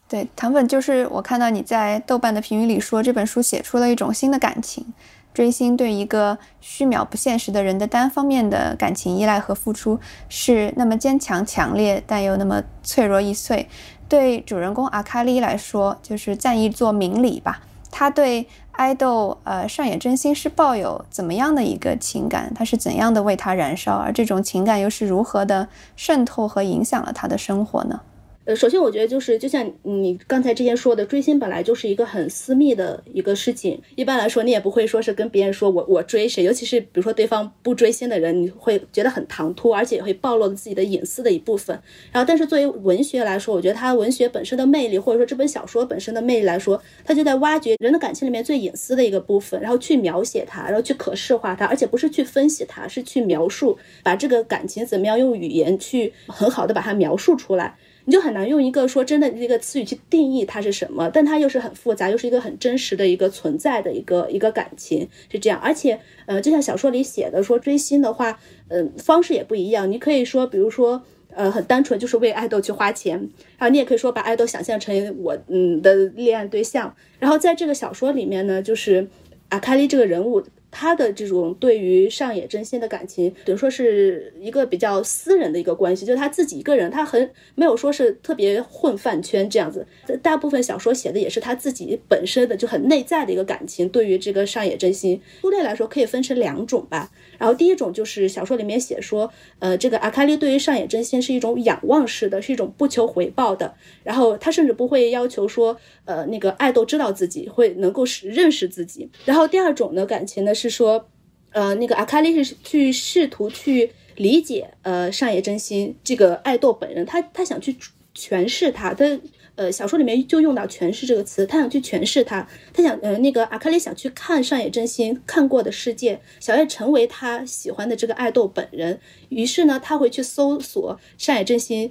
[0.09, 4.95] 对，唐本就是我看到你在豆瓣的评语里说这本书写出了一种新的感情，
[5.35, 13.69] 追星对一个虚渺不现实的人的单方面的感情依赖和付出是那么坚强强烈，但又那么脆弱易碎。
[14.09, 17.61] 对主人公阿卡丽来说，就是赞一座明理吧，
[17.91, 18.47] 他对。
[18.79, 22.53] 爱豆呃上野真心是抱有怎么样的一个情感？
[22.55, 23.97] 他是怎样的为他燃烧？
[23.97, 28.03] 而这种情感又是如何的渗透和影响了他的生活呢？
[28.48, 33.78] 呃，首先我觉得就是，就像你刚才之前说的，追星本来就是一个很私密的一个事情。
[33.94, 41.78] 一般来说，你也不会说是跟别人说我我追谁，尤其是比如说对方不追星的人，你会觉得很唐突，而且也会暴露了自己的隐私的一部分。
[42.11, 57.76] 然后，但是作为文学来说，我觉得它文学本身的魅力，或者说这本小说本身的魅力来说，它就在挖掘人的感情里面最隐私的一个部分，然后去描写它，然后去可视化它，而且不是去分析它，是去描述，把这个感情怎么样用语言去很好的把它描述出来。
[58.09, 65.61] 你就很难用一个说真的一个词语去定义它是什么，但它又是很复杂，又是一个很真实的一个存在的一个一个感情，是这样。
[65.61, 69.92] 而且，呃，就像小说里写的，说追星的话，嗯，方式也不一样。
[69.92, 71.03] 你可以说，比如说，
[71.35, 73.18] 呃，很单纯就是为爱豆去花钱，
[73.59, 76.97] 然后你也可以说把爱豆想象成我嗯的恋爱对象。
[77.18, 79.07] 然后在这个小说里面呢，就是
[79.51, 80.42] 阿卡丽这个人物。
[80.70, 89.87] 他的这种对于上野真心的感情，等于说是一个比较私人的一个关系，就是他自己一个人，他很没有说是特别混饭圈这样子。
[90.22, 97.11] 大部分小说写的也是他自己本身的就很内在的一个感情，对于这个上野真心，粗略来说可以分成两种吧。
[97.38, 103.74] 然后第一种就是小说里面写说，呃，这个阿卡丽对于上野真心是一种仰望式的，是一种不求回报的。
[104.03, 109.09] 然后他甚至不会要求说，呃，那个爱豆知道自己会能够识认识自己。
[109.24, 111.09] 然后第二种的感情呢是说，
[111.53, 117.77] 呃，那个阿卡丽是去试图去理解，呃，上野真心这个爱豆本人，他他想去
[118.14, 119.20] 诠释他的。
[119.59, 131.90] 呃，小说里面就用到诠释这个词，他想去诠释他，他想，呃，那个阿卡丽想去看上野真心看过的世界，想要成为他喜欢的这个爱豆本人，于是呢，他会去搜索上野真心。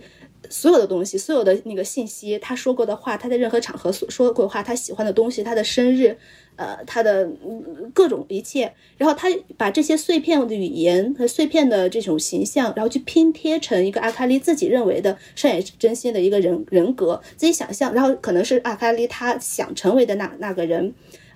[0.49, 6.17] 所有的东西，所有的那个信息，他说过的话，他在任何场合所说过的话，他喜欢的东西，他的生日，
[6.55, 7.29] 呃，他的
[7.93, 20.93] 各种一切，然后他把这些碎片的语言和碎片的这种形象，然后去拼贴成一个阿卡丽自己认为的上野真心的一个人人格，自己想象，然后可能是阿卡丽他想成为的那那个人，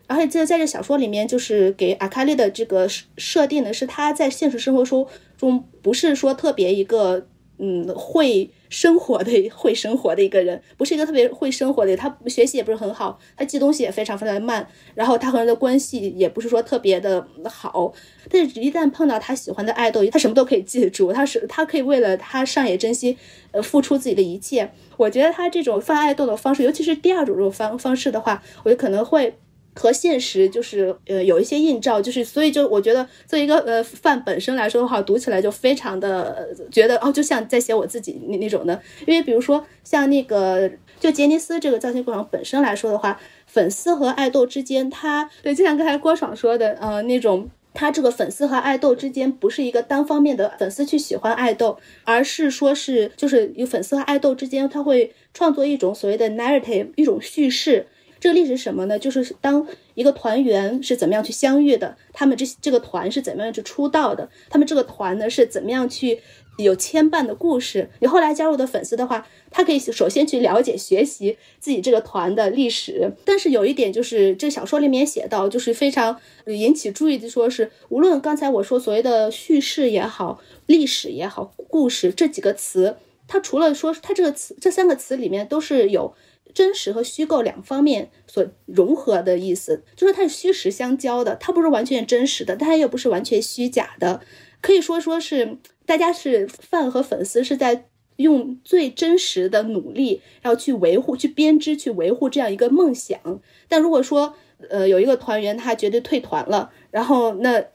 [0.08, 7.28] 而且这在这小说里面，就是给阿卡丽的这个设定的是他在现实生活中中不是说特别一个
[7.62, 8.50] 嗯会。
[8.71, 11.93] 生活的会生活的一个人，不是一个特别会生活的。
[11.97, 14.65] 他学习也不是很好，他记东西也非常非常的慢。
[14.95, 17.91] 然后他和人的关系也不是说特别的好。
[18.30, 21.12] 但是，一旦碰到他喜欢的爱豆，他什么都可以记住。
[21.12, 23.17] 他是他可以为了他上野真心，
[23.52, 24.71] 呃，付出自己的一切。
[24.95, 29.36] 我觉得他这种犯爱豆的方式，尤其是第二种这种方方式的话，我觉得可能会。
[29.73, 38.81] 和现实就是呃有一些映照，就是所以就我觉得作为一个呃范本身来说的话，读起来就非常的觉得哦，就像在写我自己那那种的。
[39.07, 57.88] 因为比如说像那个就杰尼斯这个造型过程本身来说的话，粉丝和爱豆之间，他对就像刚才郭爽说的，呃那种他这个粉丝和爱豆之间不是一个单方面的粉丝去喜欢爱豆，而是说是就是有粉丝和爱豆之间，他会创作一种所谓的 narrative 一种叙事。
[58.21, 58.99] 这个历史是什么呢？
[58.99, 66.19] 就是当一个团员是怎么样去相遇的，他们这这个团是怎么样去出道的，他们这个团呢是怎么样去
[66.57, 67.89] 有牵绊的故事。
[67.99, 73.12] 你后来加入的粉丝的话，他可以首先去了解、学习自己这个团的历史。
[73.25, 86.13] 但是有一点就是，这小说里面写到，就是非常引起注意的，说是无论刚才我说所谓的叙事也好、历史也好、故事这几个词，它除了说它这个词这三个词里面都是有。
[86.54, 94.22] 真实和虚构两方面所融合的意思，就是它是虚实相交的，它不是完全真实的，但它又不是完全虚假的，
[94.62, 97.86] 可以说说是大家是饭和粉丝是在
[98.18, 103.20] 用最真实的努力，然后去维护、去编织、去维护这样一个梦想。
[103.68, 104.36] 但如果说，
[104.70, 107.66] 呃，有一个团员他绝对退团了，然后那。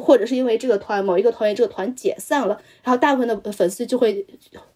[0.00, 4.24] 或者是因为这个团某一个团员这个团解散了，然后大部分的粉丝就会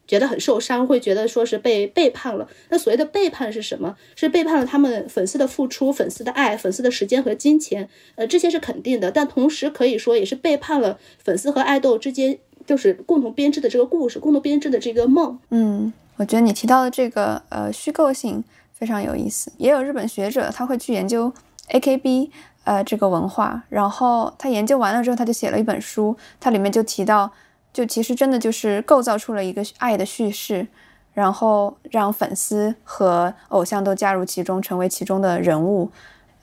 [0.06, 2.46] 觉得很受伤，会觉得说是被背叛了。
[2.68, 3.96] 那所谓的背叛是什么？
[4.14, 7.88] 是背叛了他们粉丝的付出、粉丝的爱、粉丝的时间和金钱。
[8.16, 15.38] 呃，这些是肯定的，但同时可以说也是背叛了粉丝和爱豆之间就是共同编织的这个故事、共同编织的这个梦。
[15.50, 19.50] 嗯，我觉得你提到的这个呃虚构性非常有意思。
[19.56, 21.32] 也有日本学者他会去研究
[21.70, 22.28] AKB。
[22.64, 27.30] 呃，这个文化，然后他研究完了之后，他就写了一本书，它里面就提到，
[27.72, 30.68] 就其实真的就是构造出了一个爱的叙事，
[31.12, 35.90] 然后让粉丝和偶像都加入其中，成为其中的人物，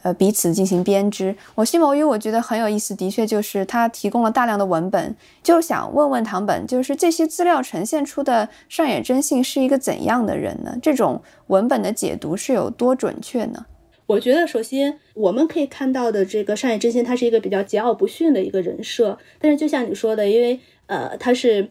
[0.01, 1.33] 呃，彼此进行编织。
[1.55, 10.75] 我心谋于我觉得很有意思，的确就是他提供了大量的文本，就想问问唐本，就是这些资料呈现出的上野真信是一个怎样的人呢？
[10.81, 13.65] 这种文本的解读是有多准确呢？
[14.09, 19.19] 我觉得，首先我们可以看到的这个上野真心，他是一个比较桀骜不驯的一个人设。
[19.37, 21.69] 但是，就像你说的，因为呃，他是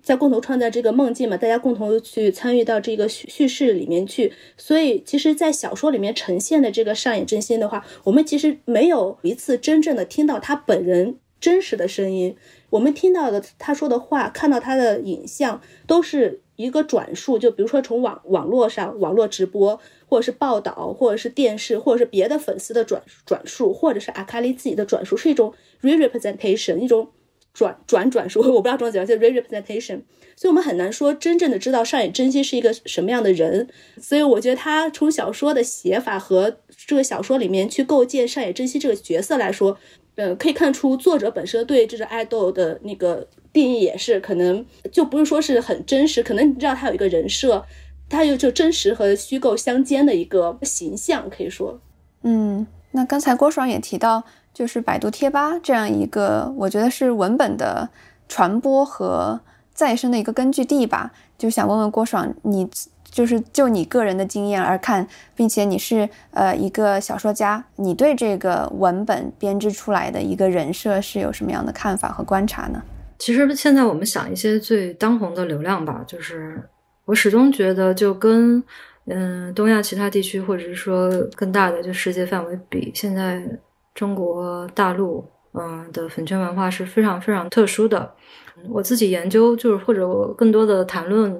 [0.00, 12.36] 在共同创造这个梦境嘛，大家共同去参与到这个叙叙事里面去，所以，其实，在小说里面呈现的这个上野真心的话，我们其实没有一次真正的听到他本人真实的声音。
[12.70, 19.80] 我们听到的他说的话，看到他的影像，都是一个转述，就比如说从网网络上网络直播。
[20.10, 27.08] 或者是报道，或者是电视，或者是别的粉丝的转转述，或者是阿卡丽自己的转述，是一种 re representation，一种
[27.54, 30.00] 转转转述，我不知道中文怎么叫 re-representation。
[30.34, 33.68] 所以我们很难说真正的知道上野真希是一个什么样的人。
[34.00, 39.78] 所以我觉得他从小说的写法和这个小说里面去构建上野真希这个角色来说，
[40.16, 47.62] 呃，可以看出作者本身对这个爱豆的那个定义也是可能就不是说是很真实，可能你知道他有一个人设，
[48.10, 51.80] 他有就真实和虚构相间的一个形象，可以说，
[52.24, 57.88] 嗯，那刚才郭爽也提到，就是百度贴吧这样一个，我觉得是文本的
[58.28, 59.40] 传播和。
[59.72, 62.68] 再生的一个根据地吧，就想问问郭爽，你
[63.10, 72.82] 就是就你个人的经验而看，并且你是呃一个小说家，你对这个文本编织出来的一个人设是有什么样的看法和观察呢？
[73.18, 76.62] 其实现在我们想一些最当红的流量吧，就是
[77.10, 78.62] 我始终觉得，就跟
[79.06, 83.44] 嗯东亚其他地区或者是说更大的就世界范围比，现在
[83.92, 88.14] 中国大陆嗯的粉圈文化是非常非常特殊的。
[88.68, 91.32] 我自己研究，就是或者我更多的谈论，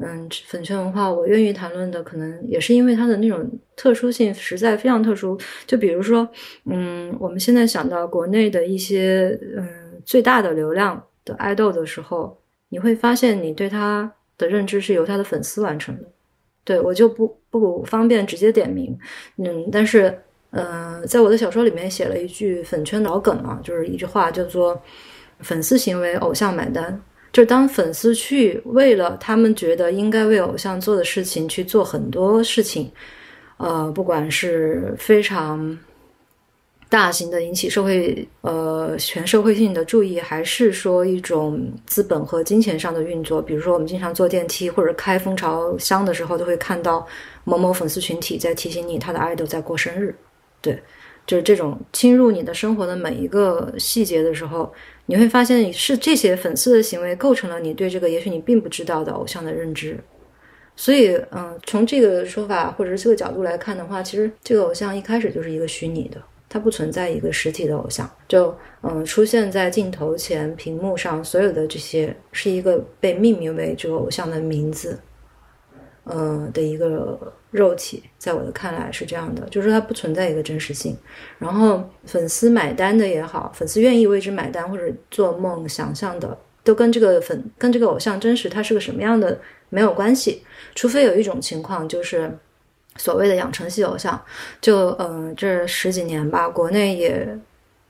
[0.00, 5.38] 嗯，粉圈文化，我愿意谈论的，可能也是因为它的那种特殊性实在非常特殊。
[5.66, 6.28] 就比如说，
[6.66, 9.66] 嗯，我们现在想到国内的一些，嗯，
[10.04, 12.36] 最大的流量的爱豆的时候，
[12.68, 16.02] 你会发现你对他的认知是由他的粉丝完成的。
[16.64, 18.98] 对我就不不方便直接点名，
[19.36, 20.16] 嗯，但是，
[20.50, 24.80] 嗯，在我的小说里面写了一句粉圈老梗嘛，就是一句话叫做。
[25.40, 26.98] 粉丝行为，偶像买单。
[27.30, 32.90] 就是当粉丝去为了他们觉得应该为偶像做的事情去做很多事情，
[33.58, 35.78] 呃，不管是非常
[36.88, 47.06] 大型的引起社会呃全社会性的注意，还是说一种资本和金钱上的运作，比如说我们经常坐电梯或者开蜂巢箱的时候，都会看到
[47.44, 50.14] 某某粉丝群体在提醒你他的 idol 在过生日，
[50.60, 50.80] 对，
[51.26, 54.72] 就是这种侵入你的生活的每一个细节的时候。
[55.08, 59.96] 你会发现，是这些粉丝的行为构成了你对这个也许你并不知道的偶像的认知。
[60.74, 66.20] 所以，嗯，从这个说法或者是这个角度来看的话，其实这个偶像一开始就是一个虚拟的，
[66.56, 68.10] 它不存在一个实体的偶像。
[68.26, 74.98] 就，嗯，出现在镜头前、屏幕上所有的这些，是一个被命名为这个偶像的名字。
[76.04, 80.96] 呃的一个肉体，在我的看来是这样的，就是它不存在一个真实性。
[81.36, 89.36] 然后粉丝买单的也好，粉丝愿意为之买单或者做梦想象的，都跟这个粉跟这个偶像真实他是个什么样的
[89.68, 90.44] 没有关系。
[90.76, 92.32] 除非有一种情况，就是
[92.96, 94.20] 所谓的养成系偶像，
[94.60, 97.38] 就嗯这十几年吧，国内也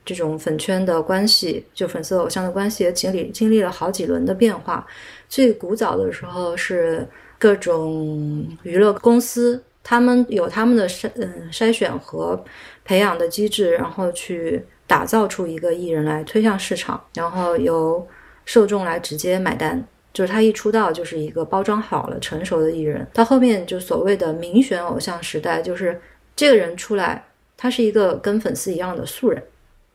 [0.05, 4.87] 这种粉圈的关系，就粉丝偶像的关系也经历经历了好几轮的变化。
[5.29, 7.07] 最古早的时候是。
[7.39, 12.43] 各种娱乐公司，他们有他们的筛嗯筛选和
[12.83, 18.09] 培养的机制，然后去打造出一个艺人来推向市场，然后由
[18.47, 19.87] 受众来直接买单。
[20.17, 26.01] 就是他一出道就是一个包装好了成熟的艺人，到后面就所谓的民选偶像时代，就是
[26.35, 27.23] 这个人出来，
[27.55, 29.43] 他是一个跟粉丝一样的素人，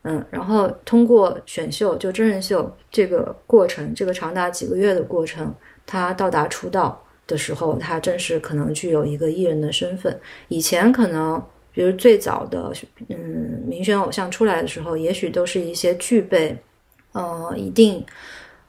[0.03, 5.51] 嗯，然后通过选秀就真人秀这个过程，这个长达几个月的过程，
[5.88, 7.03] 他到达出道。
[7.28, 10.19] 的时候，他正是可能具有一个艺人的身份。
[10.49, 11.41] 以前可能，
[11.72, 12.74] 比如最早的，
[13.07, 16.57] 嗯，民选偶像出来的时候，也许都是一些具备，
[17.13, 18.05] 呃，一定。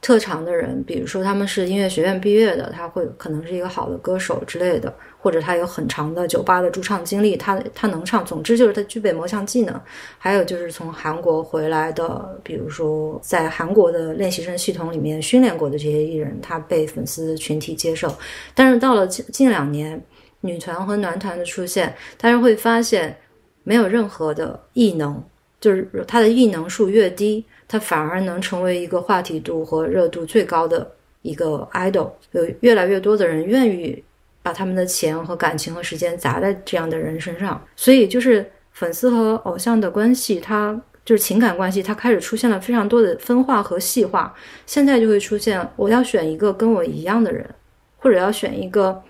[0.02, 8.26] 特长的人，比如说他们是音乐学院毕业的，他会可能是一个好的歌手之类的，或者他有很长的酒吧的驻唱经历，他他能唱。
[8.26, 9.80] 总之就是他具备某项技能。
[10.18, 18.12] 还有就是从韩国回来的，比如说在韩国的练习生系统里面训练过的这些艺人，他被粉丝群体接受。
[18.56, 20.04] 但是到了近近两年，
[20.40, 23.16] 女团和男团的出现，大家会发现
[23.62, 25.22] 没有任何的异能，
[25.60, 27.44] 就是他的异能数越低。
[27.72, 30.86] 他反而能成为一个话题度和热度最高的
[31.22, 34.04] 一个 idol，有越来越多的人愿意
[34.42, 44.34] 把他们的钱和感情和时间砸在这样的人身上，所以就是粉丝和偶像的关系，它就是情感关系，它开始出现了非常多的分化和细化。
[44.66, 47.48] 现在就会出现，我要选一个跟我一样的人，
[47.96, 49.02] 或者要选一个。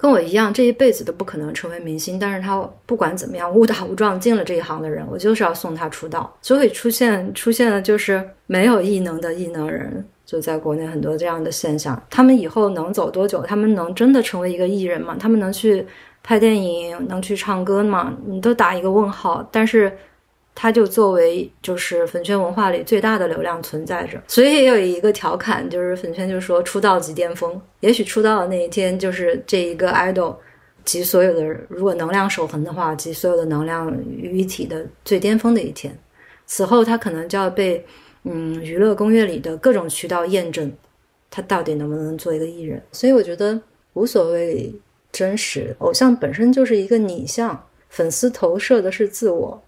[0.00, 6.32] 跟我一样，这一辈子都不可能成为明星，但是他不管怎么样误打误撞进了这一行的人，我就是要送他出道。
[6.40, 12.00] 所以出现出现了就是没有异能的异能人，就在国内很多这样的现象。
[12.08, 13.42] 他们以后能走多久？
[13.42, 15.16] 他们能真的成为一个艺人吗？
[15.18, 15.84] 他们能去
[16.22, 18.16] 拍电影，能去唱歌吗？
[18.26, 19.48] 你都打一个问号。
[19.50, 19.92] 但是。
[20.60, 30.34] 它就作为就是粉圈文化里最大的流量存在着，所以也有一个调侃，就是粉圈就说出道即巅峰，也许出道的那一天就是这一个 idol
[30.84, 35.96] 集所有的如果能量守恒的话，集所有的能量于一体的最巅峰的一天，
[36.44, 37.86] 此后他可能就要被
[38.24, 40.72] 嗯娱乐攻略里的各种渠道验证
[41.30, 42.82] 他到底能不能做一个艺人。
[42.90, 43.56] 所以我觉得
[43.92, 44.74] 无所谓
[45.12, 49.62] 真实，偶像本身就是一个拟像，粉丝投射的是自我。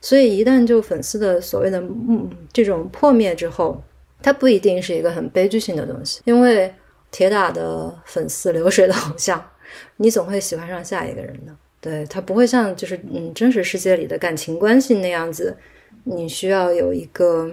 [0.00, 3.82] 所以一旦就粉丝的所谓的嗯这种破灭之后，
[4.22, 6.72] 它不一定是一个很悲剧性的东西，因为
[7.10, 9.42] 铁打的粉丝，流水的偶像，
[9.96, 11.54] 你总会喜欢上下一个人的。
[11.78, 15.56] 对他不会像就是嗯真实世界里的感情关系那样子，
[16.04, 17.48] 你需要有一个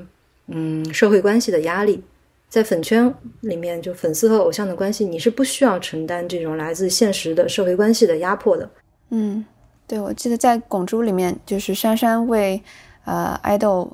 [0.47, 2.03] 嗯社会关系的压力，
[2.49, 8.67] 在粉圈里面，就粉丝和偶像的关系，你是不需要承担这种来自现实的社会关系的压迫的。
[9.11, 9.45] 嗯，
[9.87, 12.61] 对，我记得在《拱猪》里面，就是珊珊为
[13.05, 13.91] 呃爱豆。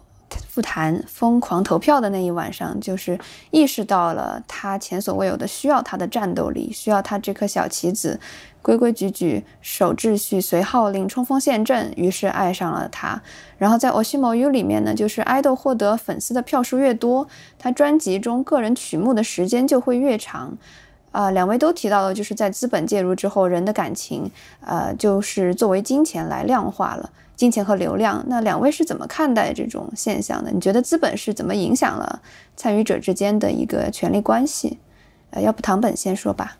[0.47, 3.17] 复坛疯狂投票的那一晚上，就是
[3.49, 8.19] 意识到了他前所未有的需要他的战斗力，需要他这颗小棋子
[8.61, 13.19] 规规矩矩守秩序、随号令、冲锋陷阵，于是爱上了他。
[13.57, 17.27] 然后在《o s h i m o u 里面呢，就是爱豆获得粉丝的票数越多，
[17.57, 20.55] 他专辑中个人曲目的时间就会越长。
[21.11, 24.29] 啊，两位都提到了，就是在资本介入之后，人的感情，
[24.61, 27.11] 呃，就是作为金钱来量化了。
[27.35, 30.51] 金钱和流量，那两位是怎么看待这种现象的？
[30.51, 32.21] 你觉得资本是怎么影响了
[32.57, 34.77] 参与者之间的一个权力关系？
[35.29, 36.57] 呃，要不唐本先说吧。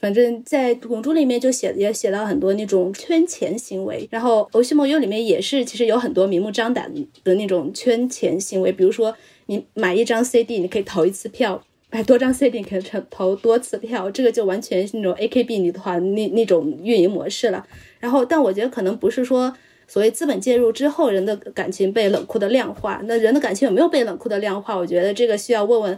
[0.00, 6.92] 反正，在《拱猪》里面就写也写到很多那种圈钱行为，然后《欧西莫优》里面也是，其实有很多明目张胆
[7.22, 8.70] 的那种圈钱行为。
[8.70, 9.14] 比如说，
[9.46, 11.58] 你买一张 CD，你可以投一次票；
[11.94, 14.10] 买多张 CD，可以投投多次票。
[14.10, 17.64] 这个就完全是那种 AKB 女团那那种运营模式了。
[18.00, 19.56] 然后，但我觉得可能不是说。
[19.86, 23.00] 所谓资本介入之后，人的感情被冷酷的量化。
[23.04, 24.74] 那人的感情有没有被冷酷的量化？
[24.74, 25.96] 我觉得这个需要问问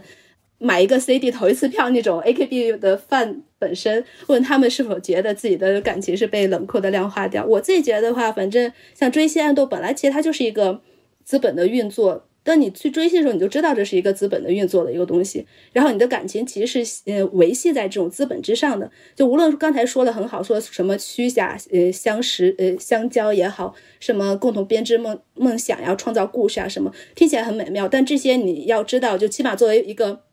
[0.59, 7.45] 买一个 CD 投一次票那种 AKB 的饭本身，问他们是否觉得自己的感情是被冷酷的量化掉。
[7.45, 10.81] 我自己觉得的话，反正像追星爱豆，本来其实它就是一个
[11.23, 12.27] 资本的运作。
[12.47, 18.89] 当你去追星的时候，你就知道这是一个资本的运作的一个东西，然后你的感情其实是呃维系在这种资本之上的。
[19.13, 30.26] 就无论刚才说的很好，说什么虚假呃相识呃相交也好，什么共同编织梦梦想呀创造故事啊什么，听起来很美妙，但这些你要知道，就起码作为一个。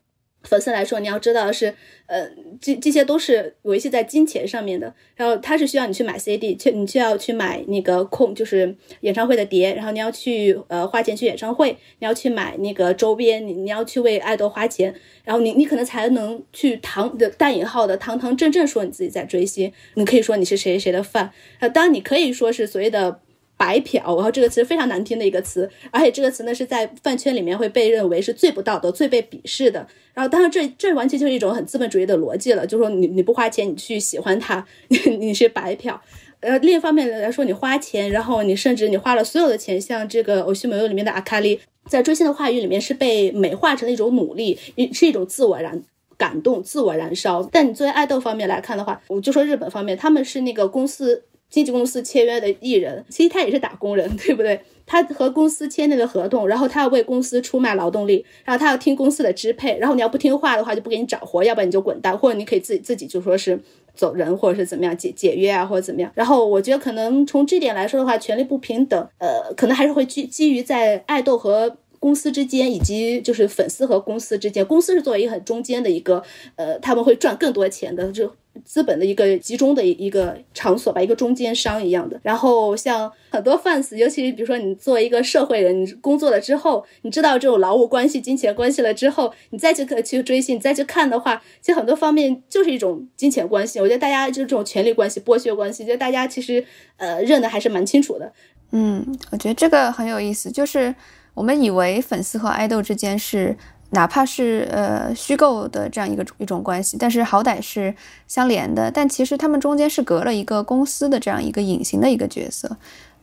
[0.45, 1.75] 粉丝来说，你要知道的是，
[2.07, 2.29] 呃，
[2.61, 4.95] 这这些都是维系在金钱上面的。
[5.17, 9.75] 然后他是需要你去买 CD，去你需要去买那个空，就是演唱会的碟。
[9.75, 14.95] 然后你要去呃花钱去演唱会，你要去买那个周边，你你要去为爱豆花钱。
[15.25, 19.73] 然后你你可能才能去堂的带引号的堂堂正正说你自己在追星。
[19.95, 21.33] 你可以说你是谁谁的饭。
[21.61, 23.21] 呃，当然你可以说是所谓的。
[23.65, 29.87] 白嫖，然后这个词非常难听的一个词，而且这个词呢是在饭圈里面会被认为是最不道德、最被鄙视的。
[30.13, 35.99] 然后，当然这这完全就是一种很资本主义的逻辑了，就是说你你不花钱，你去喜欢他， 你你是白嫖。
[36.41, 41.59] 呃，另一方面来说，你花钱，然后你甚至你花了所有的钱，像这个《偶像美优》里面的阿卡丽，
[41.89, 44.59] 在追星的话语里面是被美化成了一种努力，
[44.93, 45.83] 是一种自我燃
[46.19, 47.43] 感动、自我燃烧。
[47.51, 51.25] 但你作为爱豆方面来看的话，我就说日本方面，他们是那个公司。
[51.55, 54.61] 经纪公司签约的艺人，其实他也是打工人， 对不对？
[54.85, 63.57] 他和公司签那个合同，然后他要为公司出卖劳动力，然后他要听公司的支配，然后你要不听话的话，就不给你找活，要不然你就滚蛋，或者你可以自己自己就说是
[63.95, 66.11] 走人，或者是怎么样解解约啊，或者怎么样。
[66.17, 71.77] 然后我觉得可能从这点来说的话，权力不平等，呃，可能还是会基基于在爱豆和。
[72.01, 76.23] 公司之间，以及就是粉丝和公司之间，公司是作为一个很中间的一个，
[76.57, 78.31] 呃，他们会赚更多钱的，就
[78.65, 82.21] 资本的一个集中的一个场所吧，一个中间商一样的。
[82.23, 93.81] 然后像很多 fans，尤其是比如说你作为一个社会人，你工作了之后，你知道这种劳务关系、金钱关系了之后，你再去去追星，你再去看的话，其实很多方面就是一种金钱关系。
[93.81, 96.65] 我觉得大家就这种权力关系、剥削关系，觉得大家其实
[96.97, 98.33] 呃认的还是蛮清楚的。
[98.71, 100.95] 嗯，我觉得这个很有意思，就是。
[101.35, 103.57] 我们以为粉丝和爱豆之间是
[103.95, 107.95] 哪怕是呃虚构的这样一个一种关系，但是好歹是
[108.29, 108.91] 相连的。
[108.91, 112.77] 但其实他们中间是隔了一个公司的这样一个隐形的一个角色。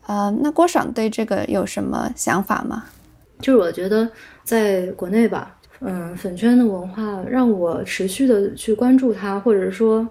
[0.08, 2.86] 啊，那郭爽对这个有什么想法吗？
[3.40, 4.10] 就是我觉得
[4.44, 10.08] 在国内吧，嗯，粉圈的文化让我持续的去关注它，或者说，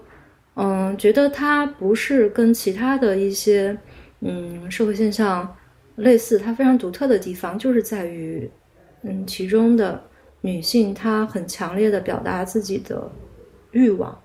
[0.54, 3.76] 嗯，觉得它不是跟其他的一些
[4.20, 5.56] 嗯社会现象。
[5.96, 8.50] 类似，它非常独特的地方就是在于，
[9.02, 10.02] 嗯，其中的
[10.41, 13.11] 女性她很强烈的表达自己的
[13.72, 14.18] 欲望，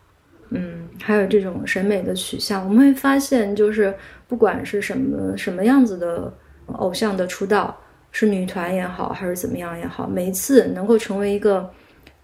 [0.49, 2.63] 嗯，还有这种审美的取向。
[2.63, 3.93] 我们会发现，就是
[4.27, 6.33] 不管是什么什么样子的
[6.67, 7.75] 偶像的出道，
[8.11, 11.69] 是女团也好，还是怎么样也好，每一次能够成为一个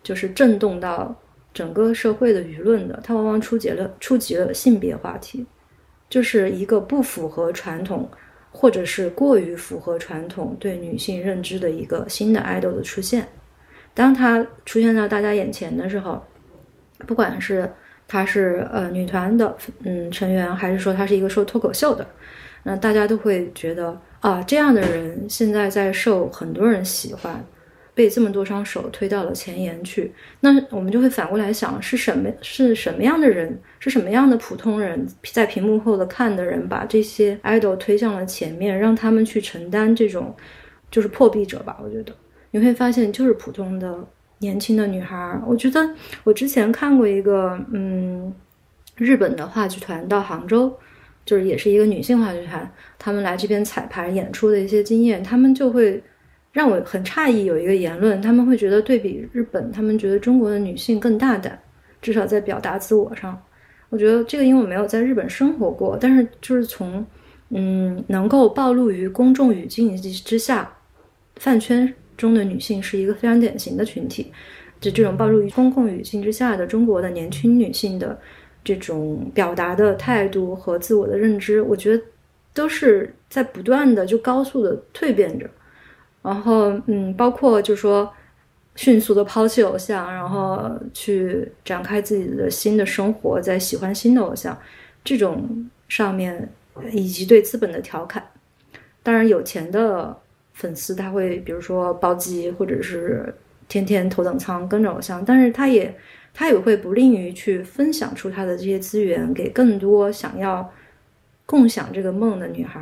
[0.01, 1.15] 就是震动到
[1.53, 5.45] 整个社会的舆论的，它往往触及了触及了性别话题，
[6.09, 8.09] 就是一个不符合传统。
[8.53, 13.25] 或者是过于符合传统对女性认知的一个新的 idol 的出现。
[13.93, 16.23] 当他出现在大家眼前的时候，
[17.07, 17.69] 不管是
[18.07, 22.05] 他是呃女团的嗯成员，还是说他是一个说脱口秀的，
[22.63, 27.45] 那大家都会觉得啊，这样的人现在在受很多人喜欢。
[27.93, 40.33] 被这么多双手推到了前沿去，那我们就会反过来想，是什么是什么样的人，是什么样的普通人，在屏幕后的看的人，把这些 idol 推向了前面，让他们去承担这种，
[40.89, 41.77] 就是破壁者吧。
[41.83, 42.15] 我觉得
[42.51, 44.07] 你会发现，就是普通的
[44.39, 45.41] 年轻的女孩。
[45.47, 45.89] 我觉得
[46.23, 48.33] 我之前看过一个，嗯，
[48.95, 50.71] 日本的话剧团到杭州，
[51.25, 56.01] 就是也是一个女性话剧团，他们来这边彩排演出的一些经验，他们就会。
[56.53, 61.57] 让我很诧异，有一个言论，他们会觉得对比日本，他们觉得中国的女性更大胆，
[62.01, 63.41] 至少在表达自我上。
[63.87, 67.05] 我觉得这个，因为我没有在日本生活过，但是就是从，
[67.51, 70.69] 嗯，能够暴露于公众语境之下，
[71.37, 74.31] 饭圈中的女性是一个非常典型的群体。
[74.79, 78.19] 就这种暴露于公共语境之下的中国的年轻女性的
[78.63, 82.03] 这种表达的态度和自我的认知，我觉得
[82.53, 85.49] 都是在不断的就高速的蜕变着。
[86.23, 88.11] 然后，嗯，包括就说
[88.75, 94.57] 迅速的抛弃偶像，然后去展开自己的新的生活，在喜欢新的偶像
[95.03, 96.49] 这种上面，
[96.91, 98.23] 以及对资本的调侃。
[99.03, 100.17] 当然，有钱的
[100.61, 103.33] 粉丝他会比如说包机，或者是
[103.67, 105.93] 天天头等舱跟着偶像，但是他也
[106.33, 110.71] 他也会不吝于去分享出他的这些资源给更多想要
[111.45, 112.79] 共享这个梦的女孩。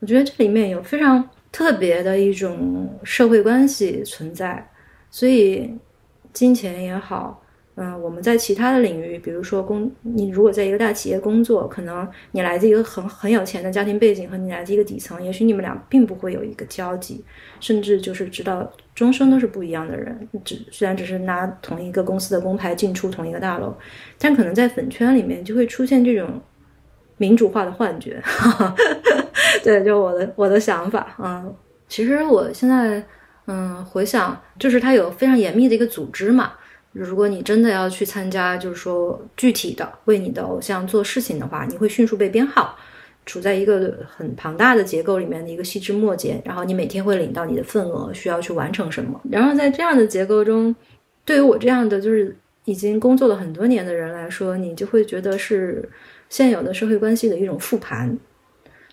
[0.00, 1.28] 我觉得这里面有非常。
[1.52, 4.66] 特别的一种社会关系存在，
[5.10, 5.70] 所以
[6.32, 7.41] 金钱也好，
[7.74, 17.24] 嗯，我们在其他的领域，比如说工，你如果在一个大企业工作，可能你来自一个很很有钱的家庭背景，和你来自一个底层，也许你们俩并不会有一个交集，
[17.60, 20.28] 甚至就是直到终生都是不一样的人。
[20.44, 23.74] 只虽然只是拿同一个公司的工牌进出同一个大楼，
[24.18, 26.40] 但可能在粉圈里面就会出现这种。
[27.18, 28.20] 民主化的幻觉，
[29.62, 31.54] 对，就我的我的想法，嗯，
[31.86, 33.00] 其实我现在，
[33.46, 36.54] 嗯，回想，就是它有非常严密的一个组织嘛，
[36.92, 42.76] 如果你真的要去参加，就是说具体的为你的偶像做事情的话，你会迅速被编号，
[43.26, 50.74] 处在一个很庞大的结构里面的一个细枝末节，然后你每天会领到你的份额，需要去完成什么，然后在这样的结构中，
[51.24, 55.88] 对于我这样的就是已经工作了很多年的人来说，你就会觉得是。
[56.28, 58.18] 现有的社会关系的一种复盘，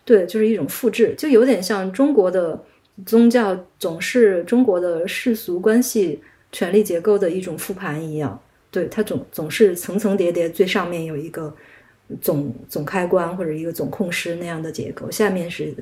[0.04, 2.62] 对，就是一种复制，就有点像中国的
[3.06, 6.22] 宗教总是中国的世俗关系
[6.52, 8.39] 权力结构的一种复盘一样，
[8.72, 11.54] 对，它总总是层层叠叠，最上面有一个
[12.22, 15.76] 总总开关或者一个总控师那样的结构，下面是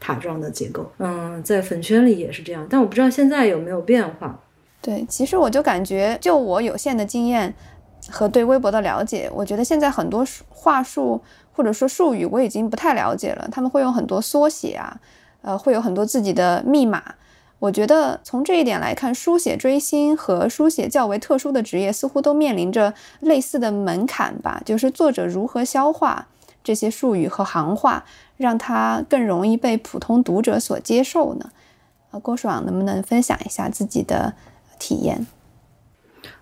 [0.00, 0.90] 塔状的结构。
[0.98, 4.40] 嗯，在粉圈里也是这样，但我不知道现在有没有变化。
[4.80, 7.54] 对，其实我就感觉，就我有限的经验。
[8.10, 11.18] 和对微博的了解，我觉得现在很多话术
[11.54, 13.48] 或者说术语我已经不太了解了。
[13.50, 14.94] 他们会用很多缩写啊，
[15.40, 17.02] 呃，会有很多自己的密码。
[17.64, 24.60] 我觉得从这一点来看，书写追星和书写较为特殊的职业似乎都面临着类似的门槛吧。
[24.66, 26.28] 就是作者如何消化
[26.62, 28.04] 这些术语和行话，
[28.36, 31.50] 让它更容易被普通读者所接受呢？
[32.10, 34.34] 啊，郭爽能不能分享一下自己的
[34.78, 35.26] 体验？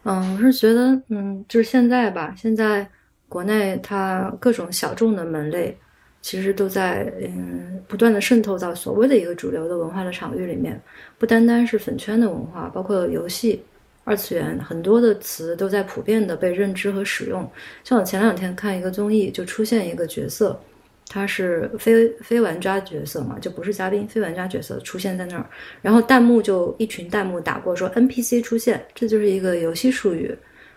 [0.02, 2.88] 嗯，我是觉得，嗯，就是现在吧，现在
[3.28, 5.78] 国内它各种小众的门类，
[6.22, 10.80] 其实都在嗯不断的渗透到所谓的一个主流的文化的场域里面，
[11.18, 13.62] 不单单是粉圈的文化，包括游戏、
[14.04, 17.46] 二次元，很多的词都在普遍的被认知和使用。
[17.84, 20.58] 像我前两天看一个综艺，就出现一个角色。
[21.08, 25.44] 他是非非玩家角色嘛，就不是嘉宾，非玩家角色出现在那儿，
[25.82, 30.34] 然后弹幕就一群弹幕打过说 NPC 出现，这就是一个游戏术语，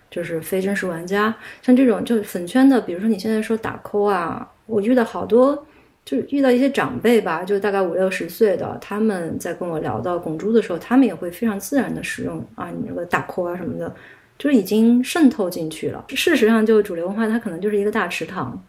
[0.10, 1.34] 就是非真实玩家。
[1.62, 5.66] 像这种就粉圈的，比如说你现在说打 call 啊，我遇到好多，
[6.04, 13.94] 就是遇到一些长辈吧，就大概五六十岁的，他们在跟我聊到拱猪的时候，他们也会非常自然的使用啊，你那个打 call 啊什么的，
[14.38, 16.06] 就是已经渗透进去了。
[16.10, 18.62] 事实上，就主流文化它可能就是一个大池塘。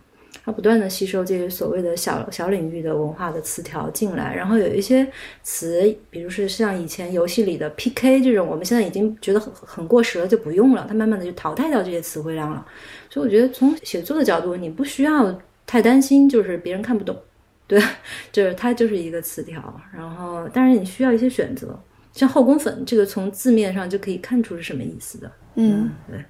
[0.44, 5.04] 它不断的吸收这些所谓的小小领域的文化的词条进来，然后有一些
[5.42, 10.86] 词，比如是像以前游戏里的 PK 这种，我们现在已经觉得很很过时了，就不用了。
[10.86, 12.64] 它慢慢的就淘汰掉这些词汇量了。
[13.10, 15.36] 所以我觉得从写作的角度，你不需要
[15.66, 17.16] 太担心，就是别人看不懂，
[17.66, 17.82] 对，
[18.30, 19.80] 就是它就是一个词条。
[19.92, 21.78] 然后，但是你需要一些选择，
[22.12, 25.30] 像后宫粉这个，从字面上就可以看出是什么意思的。
[25.56, 26.24] 嗯，对，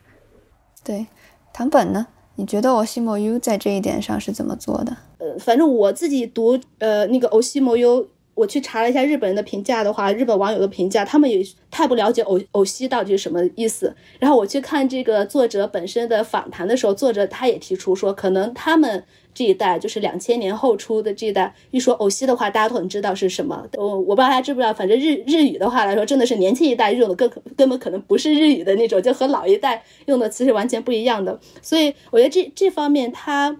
[0.83, 1.07] 对，
[1.53, 2.07] 唐本呢？
[2.39, 4.97] 你觉得我西莫 U 在这一点上是怎么做的？
[5.19, 8.09] 呃，反正我自己读呃那个欧西摩优。
[8.37, 13.97] 我去查了一下日本人的评价的话，日本网友的评价，他们也太不了解偶偶西到底是什么意思。
[14.19, 23.67] 然后我去看这个作者本身的访谈的时候，作者他也提出说，可能他们这一代就是两千年后出的这一代，一说偶西的话，大家都很知道是什么。
[23.73, 31.41] 我我不知道大家知不知道，反正日日语的话来说，真的是年轻一代用的根根本可能不是日语的那种，就和老一代用的词是完全不一样的。
[31.63, 33.57] 所以我觉得这这方面他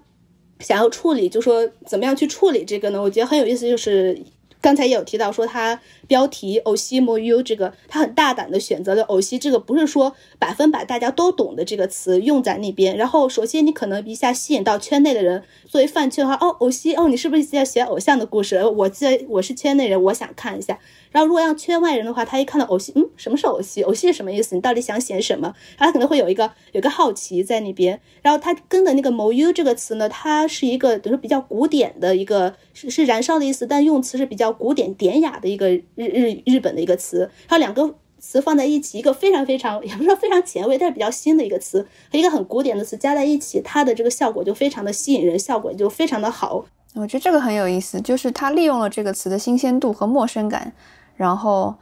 [0.61, 3.01] 想要处理，就说怎么样去处理这个呢？
[3.01, 4.23] 我觉得很有意思，就是。
[4.67, 12.97] 刚才也有提到说，它标题“偶西莫优这个，它很大胆的选择了“偶西”这个，不是说百分百大家都懂的这个词用在那边。
[12.97, 18.65] 然后，首先你可能一下吸引到圈内的人，作为饭圈的话，哦，偶西，哦，你是不是在写偶像的故事？
[18.65, 20.77] 我在我是圈内人，我想看一下。
[21.11, 23.83] 然后，如果让圈外人的话，他一看到偶戏，嗯，什么是偶戏？
[23.83, 24.55] 偶戏是什么意思？
[24.55, 25.55] 你到底想写什么？
[25.79, 28.01] 他可能会有一个有个好奇在那边。
[28.23, 37.31] 然后他跟的那个“某 u” 这个词呢，它是一个比如说比较古典的一个，是是燃烧的意思，但用词是比较古典典雅的一个日日日本的一个词。
[37.49, 46.67] 它两个词放在一起，一个非常非常也不是说非常前卫，但是比较新的一个词和一个很古典的词加在一起，它的这个效果就非常的吸引人，效果就非常的好。
[46.97, 50.73] 我觉得这个很有意思，就是他利用了这个词的新鲜度和陌生感。
[51.15, 51.75] 然后，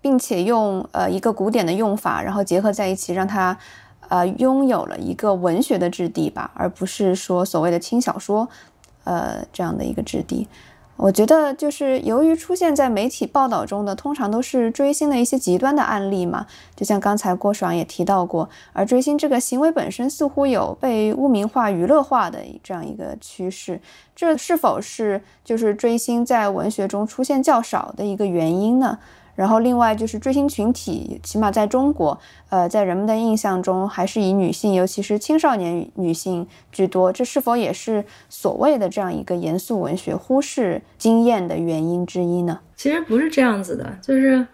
[0.00, 3.56] 并且用呃一个古典的用法，然后结合在一起，让它
[4.08, 8.48] 呃拥有了一个文学的质地吧，而不是说所谓的轻小说，
[9.04, 10.48] 呃这样的一个质地。
[10.96, 23.80] 我觉得就是由于出现在媒体报道中的，通常都是追星的一些极端的案例嘛，就像刚才郭爽也提到过，而追星这个行为本身似乎有被污名化、娱乐化的这样一个趋势，
[24.14, 28.98] 这是否是就是追星在文学中出现较少的一个原因呢？
[29.36, 32.18] 然后，另外就是追星群体，起码在中国，
[32.48, 37.12] 呃，在人们的印象中，还是以女性，尤其是青少年女性居多。
[37.12, 42.60] 这是否也是所谓的这样一个严肃文学忽视经验的原因之一呢？
[42.74, 44.46] 其实不是这样子的，就是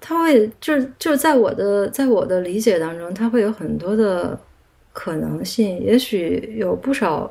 [0.00, 4.38] 他会，就是就是在我的在我的理解当中，他会有很多的
[4.92, 5.80] 可能性。
[5.80, 7.30] 也许有不少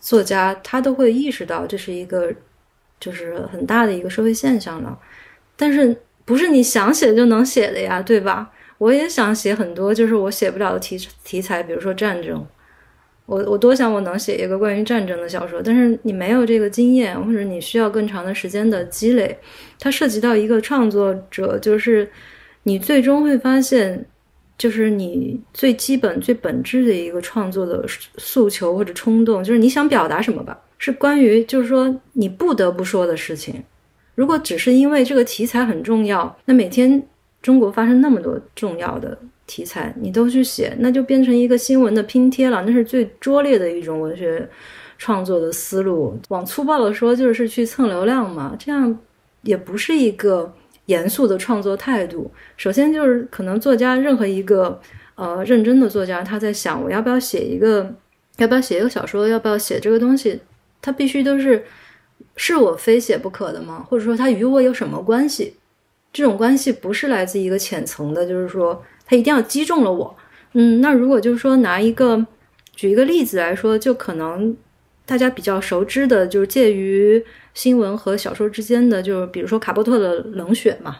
[0.00, 2.32] 作家，他都会意识到这是一个，
[2.98, 4.98] 就是很大的一个社会现象了。
[5.56, 8.50] 但是不是你想写就能写的呀，对吧？
[8.78, 12.46] 我也想写很多，就是我写不了的题题材，比如说战争。
[13.24, 19.36] 我我多想我能写一个关于战争的小说，但是你没有这个经验，或者你需要更长的时间的积累。
[19.80, 22.08] 它涉及到一个创作者，就是
[22.62, 24.06] 你最终会发现，
[24.56, 27.84] 就是你最基本、最本质的一个创作的
[28.18, 30.56] 诉求或者冲动，就是你想表达什么吧？
[30.78, 33.64] 是关于，就是说你不得不说的事情。
[34.16, 37.00] 如果只是因为这个题材很重要，那每天
[37.42, 42.64] 中国发生那么多重要的题材，你都去写，那就变成一个新闻的拼贴了。
[42.66, 44.48] 那是最拙劣的一种文学
[44.96, 46.18] 创作的思路。
[46.30, 48.56] 往粗暴的说，就是去蹭流量嘛。
[48.58, 48.98] 这样
[49.42, 50.50] 也不是一个
[50.86, 52.30] 严肃的创作态度。
[52.56, 54.80] 首先就是可能作家任何一个
[55.16, 57.94] 呃认真的作家，他在想我要不要写一个，
[58.38, 60.40] 要不要写一个小说，要不要写这个东西，
[60.80, 61.62] 他必须都是。
[62.36, 63.86] 是我非写不可的吗？
[63.88, 65.54] 或者说它与我有什么关系？
[66.12, 70.16] 这种关系不是来自一个浅层的，就是说它一定要击中了我。
[70.52, 72.26] 嗯，那如果就是说拿一个
[72.74, 74.56] 举一个例子来说，就可能
[75.04, 80.98] 大家比较熟知的，就是介于新闻和小说之间的，就是比如说卡波特的《冷血》嘛。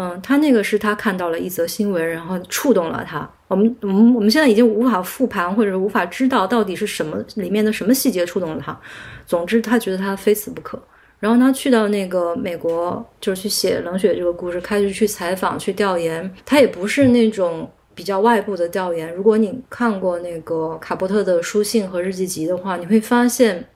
[0.00, 3.28] 嗯，他那个是他看到了一则新闻，然后触动了他。
[3.48, 8.78] 我们我们我们现在已经无法复盘，或者无法知道到底是什么里面的什么细节触动了他。
[9.26, 10.80] 总之，他觉得他非死不可。
[11.18, 16.32] 然后他去到那个美国，就是去写《冷血》这个故事，开始去采访、去调研。
[16.46, 19.12] 他也不是那种比较外部的调研。
[19.12, 23.66] 如果你看过那个卡波特的书信和日记集的话，你会发现，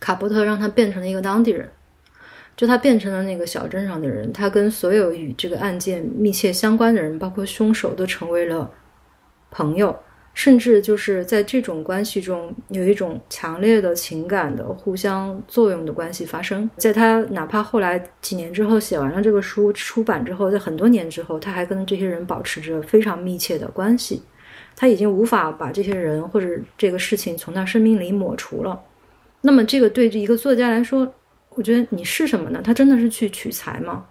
[0.00, 1.70] 卡波特让他变成了一个当地人。
[2.56, 8.70] 就他变成了那个小镇上的人，他跟所有与这个案件密切相关的人，包括凶手，都成为了
[9.50, 9.96] 朋友，
[10.34, 16.68] 甚至就是在这种关系中有一种强烈的情感的互相作用的关系发生。
[16.76, 24.22] 在他哪怕后来几年之后写完了这个书出版之后，在很多年之后，他还跟这些人保持着非常密切的关系。
[24.76, 26.46] 他已经无法把这些人或者
[26.78, 28.80] 这个事情从他生命里抹除了。
[29.42, 31.12] 那么，这个对一个作家来说，
[31.50, 32.60] 我觉得你是什么呢？
[32.62, 34.06] 他真的是去取材吗？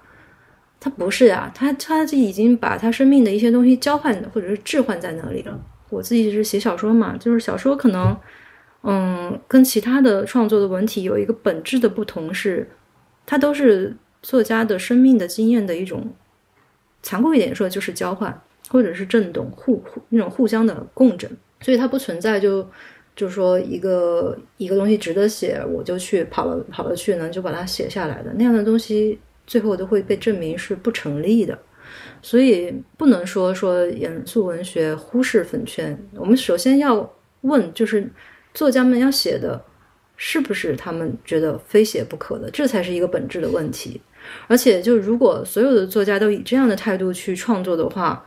[0.79, 5.59] 他不是呀，他他就已经把他生命的一些东西交换或者是置换在那里了。
[5.89, 8.15] 我自己是写小说嘛，就是小说可能，
[8.83, 12.69] 嗯，跟其他的创作的文体有一个本质的不同是，
[13.25, 16.13] 它都是作家的生命的经验的一种，
[17.01, 21.29] 残酷一点说就是交换或者是震动互互那种互相的共振，
[21.61, 22.67] 所以它不存在就。
[23.19, 31.59] 就是说一个一个东西值得写，我就去跑了跑了去呢，就把它写下来的那样的东西，最后都会被证明是不成立的。
[32.21, 36.01] 所以不能说说严肃文学忽视粉圈。
[36.15, 38.09] 我们首先要问，就是
[38.53, 39.61] 作家们要写的，
[40.15, 42.49] 是不是他们觉得非写不可的？
[42.51, 43.99] 这才是一个本质的问题。
[44.47, 48.25] 而且，就如果所有的作家都以这样的态度去创作的话，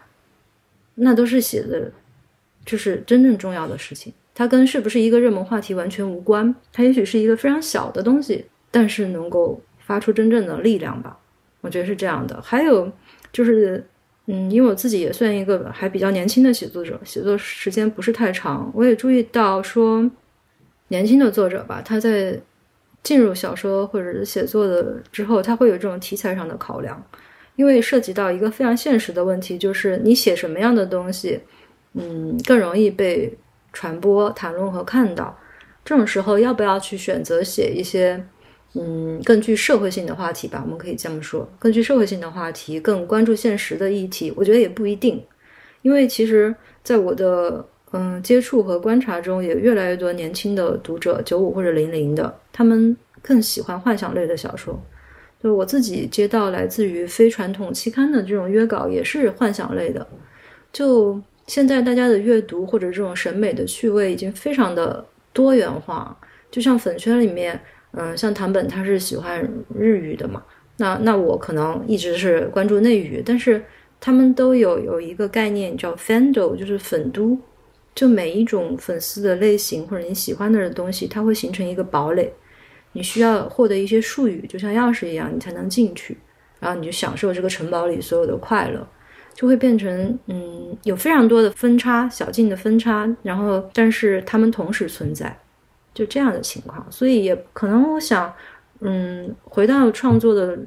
[0.97, 1.90] 那都是写的，
[2.66, 4.12] 就是真正重要的事情。
[4.35, 6.55] 它跟是不是一个热门话题完全无关。
[6.72, 11.18] 它也许是一个非常小的东西，但是能够发出真正的力量吧。
[11.61, 12.41] 我觉得是这样的。
[12.43, 12.91] 还有。
[13.33, 13.83] 就是，
[14.26, 18.70] 嗯，因为我自己也算一个还比较年轻的写作者，写作时间不是太长。
[18.74, 20.07] 我也注意到说，
[20.89, 22.39] 年轻的作者吧，他在
[23.03, 27.03] 进入小说或者是写作的之后，他会有这种题材上的考量，
[27.57, 31.41] 因为涉及到一个非常现实的问题，就是你写什么样的东西，
[31.95, 33.35] 嗯，更容易被
[33.73, 35.39] 传播、谈论和看到。
[35.85, 38.25] 这种时候，要不要去选择写一些？
[38.75, 45.23] 嗯，更具社会性的话题吧，我们可以这么说，更具社会性的话题，更关注现实的议题，我觉得也不一定，
[45.83, 54.83] 因为其实在我的嗯接触和观察中，也越来越多年轻的读者，九五或者零零的，他们更喜欢幻想类的小说。
[55.43, 60.07] 就我自己接到来自于非传统期刊的这种约稿，也是幻想类的。
[60.73, 61.20] 就
[61.53, 66.17] 现在大家的阅读或者这种审美的趣味已经非常的多元化，
[66.51, 67.61] 就像粉圈里面。
[67.91, 69.47] 嗯，像唐本他是喜欢
[69.79, 70.43] 日语的嘛，
[70.79, 73.63] 那那我可能一直是关注内语，但是
[74.01, 77.37] 他们都有有一个概念叫 fandom，就是粉都，
[77.95, 82.33] 就每一种粉丝的类型或者你喜欢的东西，它会形成一个堡垒，
[82.93, 86.17] 你需要获得一些术语，就像钥匙一样，你才能进去，
[86.61, 88.89] 然后你就享受这个城堡里所有的快乐，
[89.35, 95.37] 就会变成嗯，有非常多的分叉，小径的分叉，然后但是它们同时存在。
[95.95, 98.33] 就这样的情况，所以也可能我想，
[98.80, 100.59] 嗯，回到创作的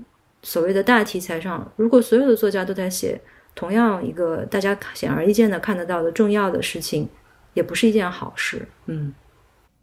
[0.44, 3.20] 所谓的大题材上，如果所有的作家都在写
[3.56, 7.10] 同样一个大家显而易见的看得到的重要的事情，
[7.56, 8.68] 也不是一件好事。
[8.86, 9.12] 嗯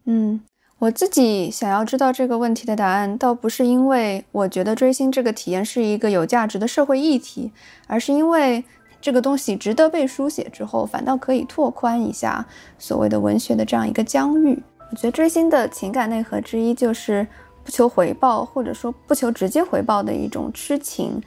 [0.05, 0.41] 嗯，
[0.83, 7.53] 我自己想要知道这个问题的答案，倒不是因为我觉得追星这个体验是一个有价值的社会议题，
[7.87, 8.61] 而是因为
[8.99, 12.45] 这个东西值得被书写之后，反倒可以拓宽一下
[12.77, 14.61] 所谓的文学的这样一个疆域。
[14.91, 17.25] 我觉得追星的情感内核之一就是
[17.63, 21.21] 不求回报，或者说不求直接回报的一种痴情。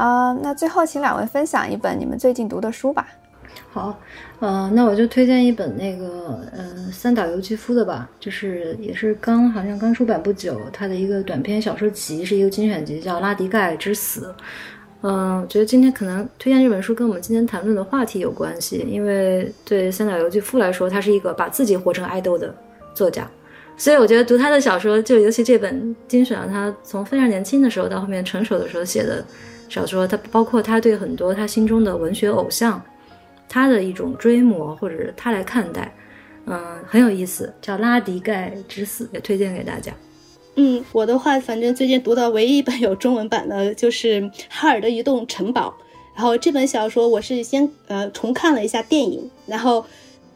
[0.00, 3.06] 啊，那最后请两位分享一本你们最近读的书吧。
[3.70, 3.94] 好，
[4.38, 14.34] 呃，那我就推荐一本那个，呃，三岛由纪夫的吧，就是也是刚好像刚出版不久，他的一个短篇小说集，是一个精选集，叫《拉迪盖之死》。
[15.02, 22.54] 嗯，觉得今天可能推荐这本书跟我们今天谈论的话题有关系，因为对三岛由纪夫来说，他是一个把自己活成爱豆的
[22.94, 23.30] 作家，
[23.76, 29.22] 所以我觉得读他的小说，就尤其这本精选他从非常年轻的时候到后面成熟的时候写的
[29.70, 32.82] 小说，他包括他对很多他心中的文学偶像。
[33.52, 35.92] 他的一种追摹，或者是他来看待，
[36.46, 39.92] 嗯，很有意思，叫《拉迪盖之死》，也推荐给大家。
[40.54, 45.74] 嗯，我的话，反正最近读到唯一一本有中文版的，就是《哈尔的移动城堡》。
[46.14, 49.84] 然后这本小说，我是先呃重看了一下电影，然后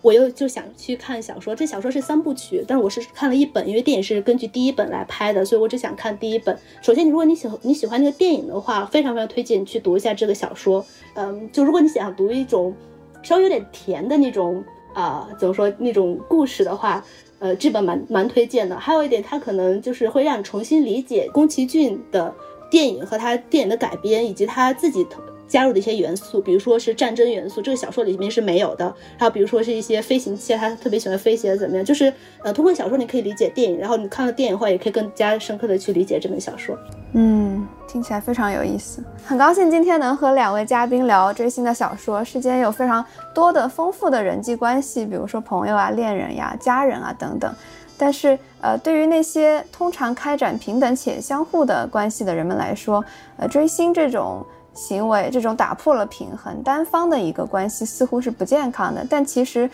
[0.04, 1.56] 我又就想去看小说。
[1.56, 6.56] 这小说是三部曲，但我是看了一本，因为电影是根据第一本来拍的，所以我只想看第一本。
[6.82, 10.84] 首先，如果你喜欢你喜欢那个电影的话，非常非常推荐你去读一下这个小说。
[11.14, 12.74] 嗯，就如果你想读一种。
[13.22, 17.02] 稍微有点甜的那种啊，怎么说那种故事的话，
[17.38, 18.78] 呃，这本蛮蛮推荐的。
[18.78, 22.34] 还有一点，它可能就是会让你重新理解宫崎骏的
[22.70, 25.06] 电影和他电影的改编，以及他自己。
[25.54, 28.92] 加入的一些元素，比如说是战争元素，这个小说里面是没有的。
[29.16, 31.84] 还有比如说是一些飞行器，他特别喜欢飞行怎么样？
[31.84, 36.76] 就是呃，通过小说你可以理解电影，然后你看了电影的话，也可以更加深刻的去理解这本小说。
[37.12, 39.00] 嗯，听起来非常有意思。
[39.24, 47.54] 很高兴今天能和两位嘉宾聊追星的小说，世间有非常多的丰富的人际关系，比如说朋友啊、恋人呀、家人啊等等。
[47.96, 53.04] 但是呃，对于那些通常开展平等且相互的关系的人们来说，
[53.36, 54.44] 呃，追星这种。
[54.74, 59.70] 行为这种打破了平衡、单方的一个关系似乎是不健康的，但其实，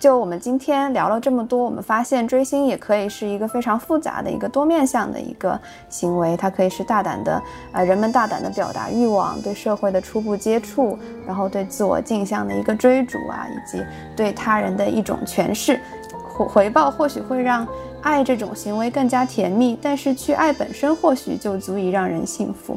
[0.00, 7.40] 就我们今天聊了这么多，我们发现追星也可以是一个非常复杂的一个多面向的一个行为，它可以是大胆的，
[7.72, 13.80] 呃，人们大胆的表达欲望，对社会的初步接触，然后对自我镜像的一个追逐啊，以及
[14.16, 15.80] 对他人的一种诠释，
[16.36, 17.64] 回回报或许会让
[18.02, 22.76] 爱这种行为更加甜蜜，但是去爱本身或许就足以让人幸福。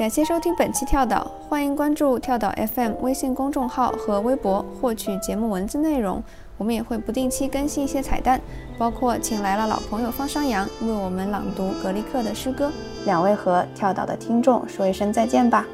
[0.00, 6.24] 感谢收听本期跳岛，欢迎关注跳岛 FM 微信公众号和微博获取节目文字内容。
[6.56, 8.40] 我们也会不定期更新一些彩蛋，
[8.78, 12.72] 包括请来了老朋友方商阳为我们朗读格力克的诗歌。
[13.04, 15.66] 两位和跳岛的听众说一声再见吧，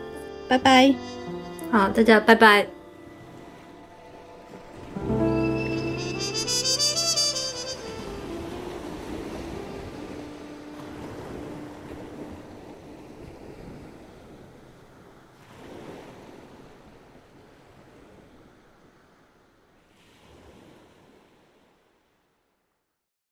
[0.48, 0.92] 拜拜。
[1.70, 2.66] 好，大家拜拜。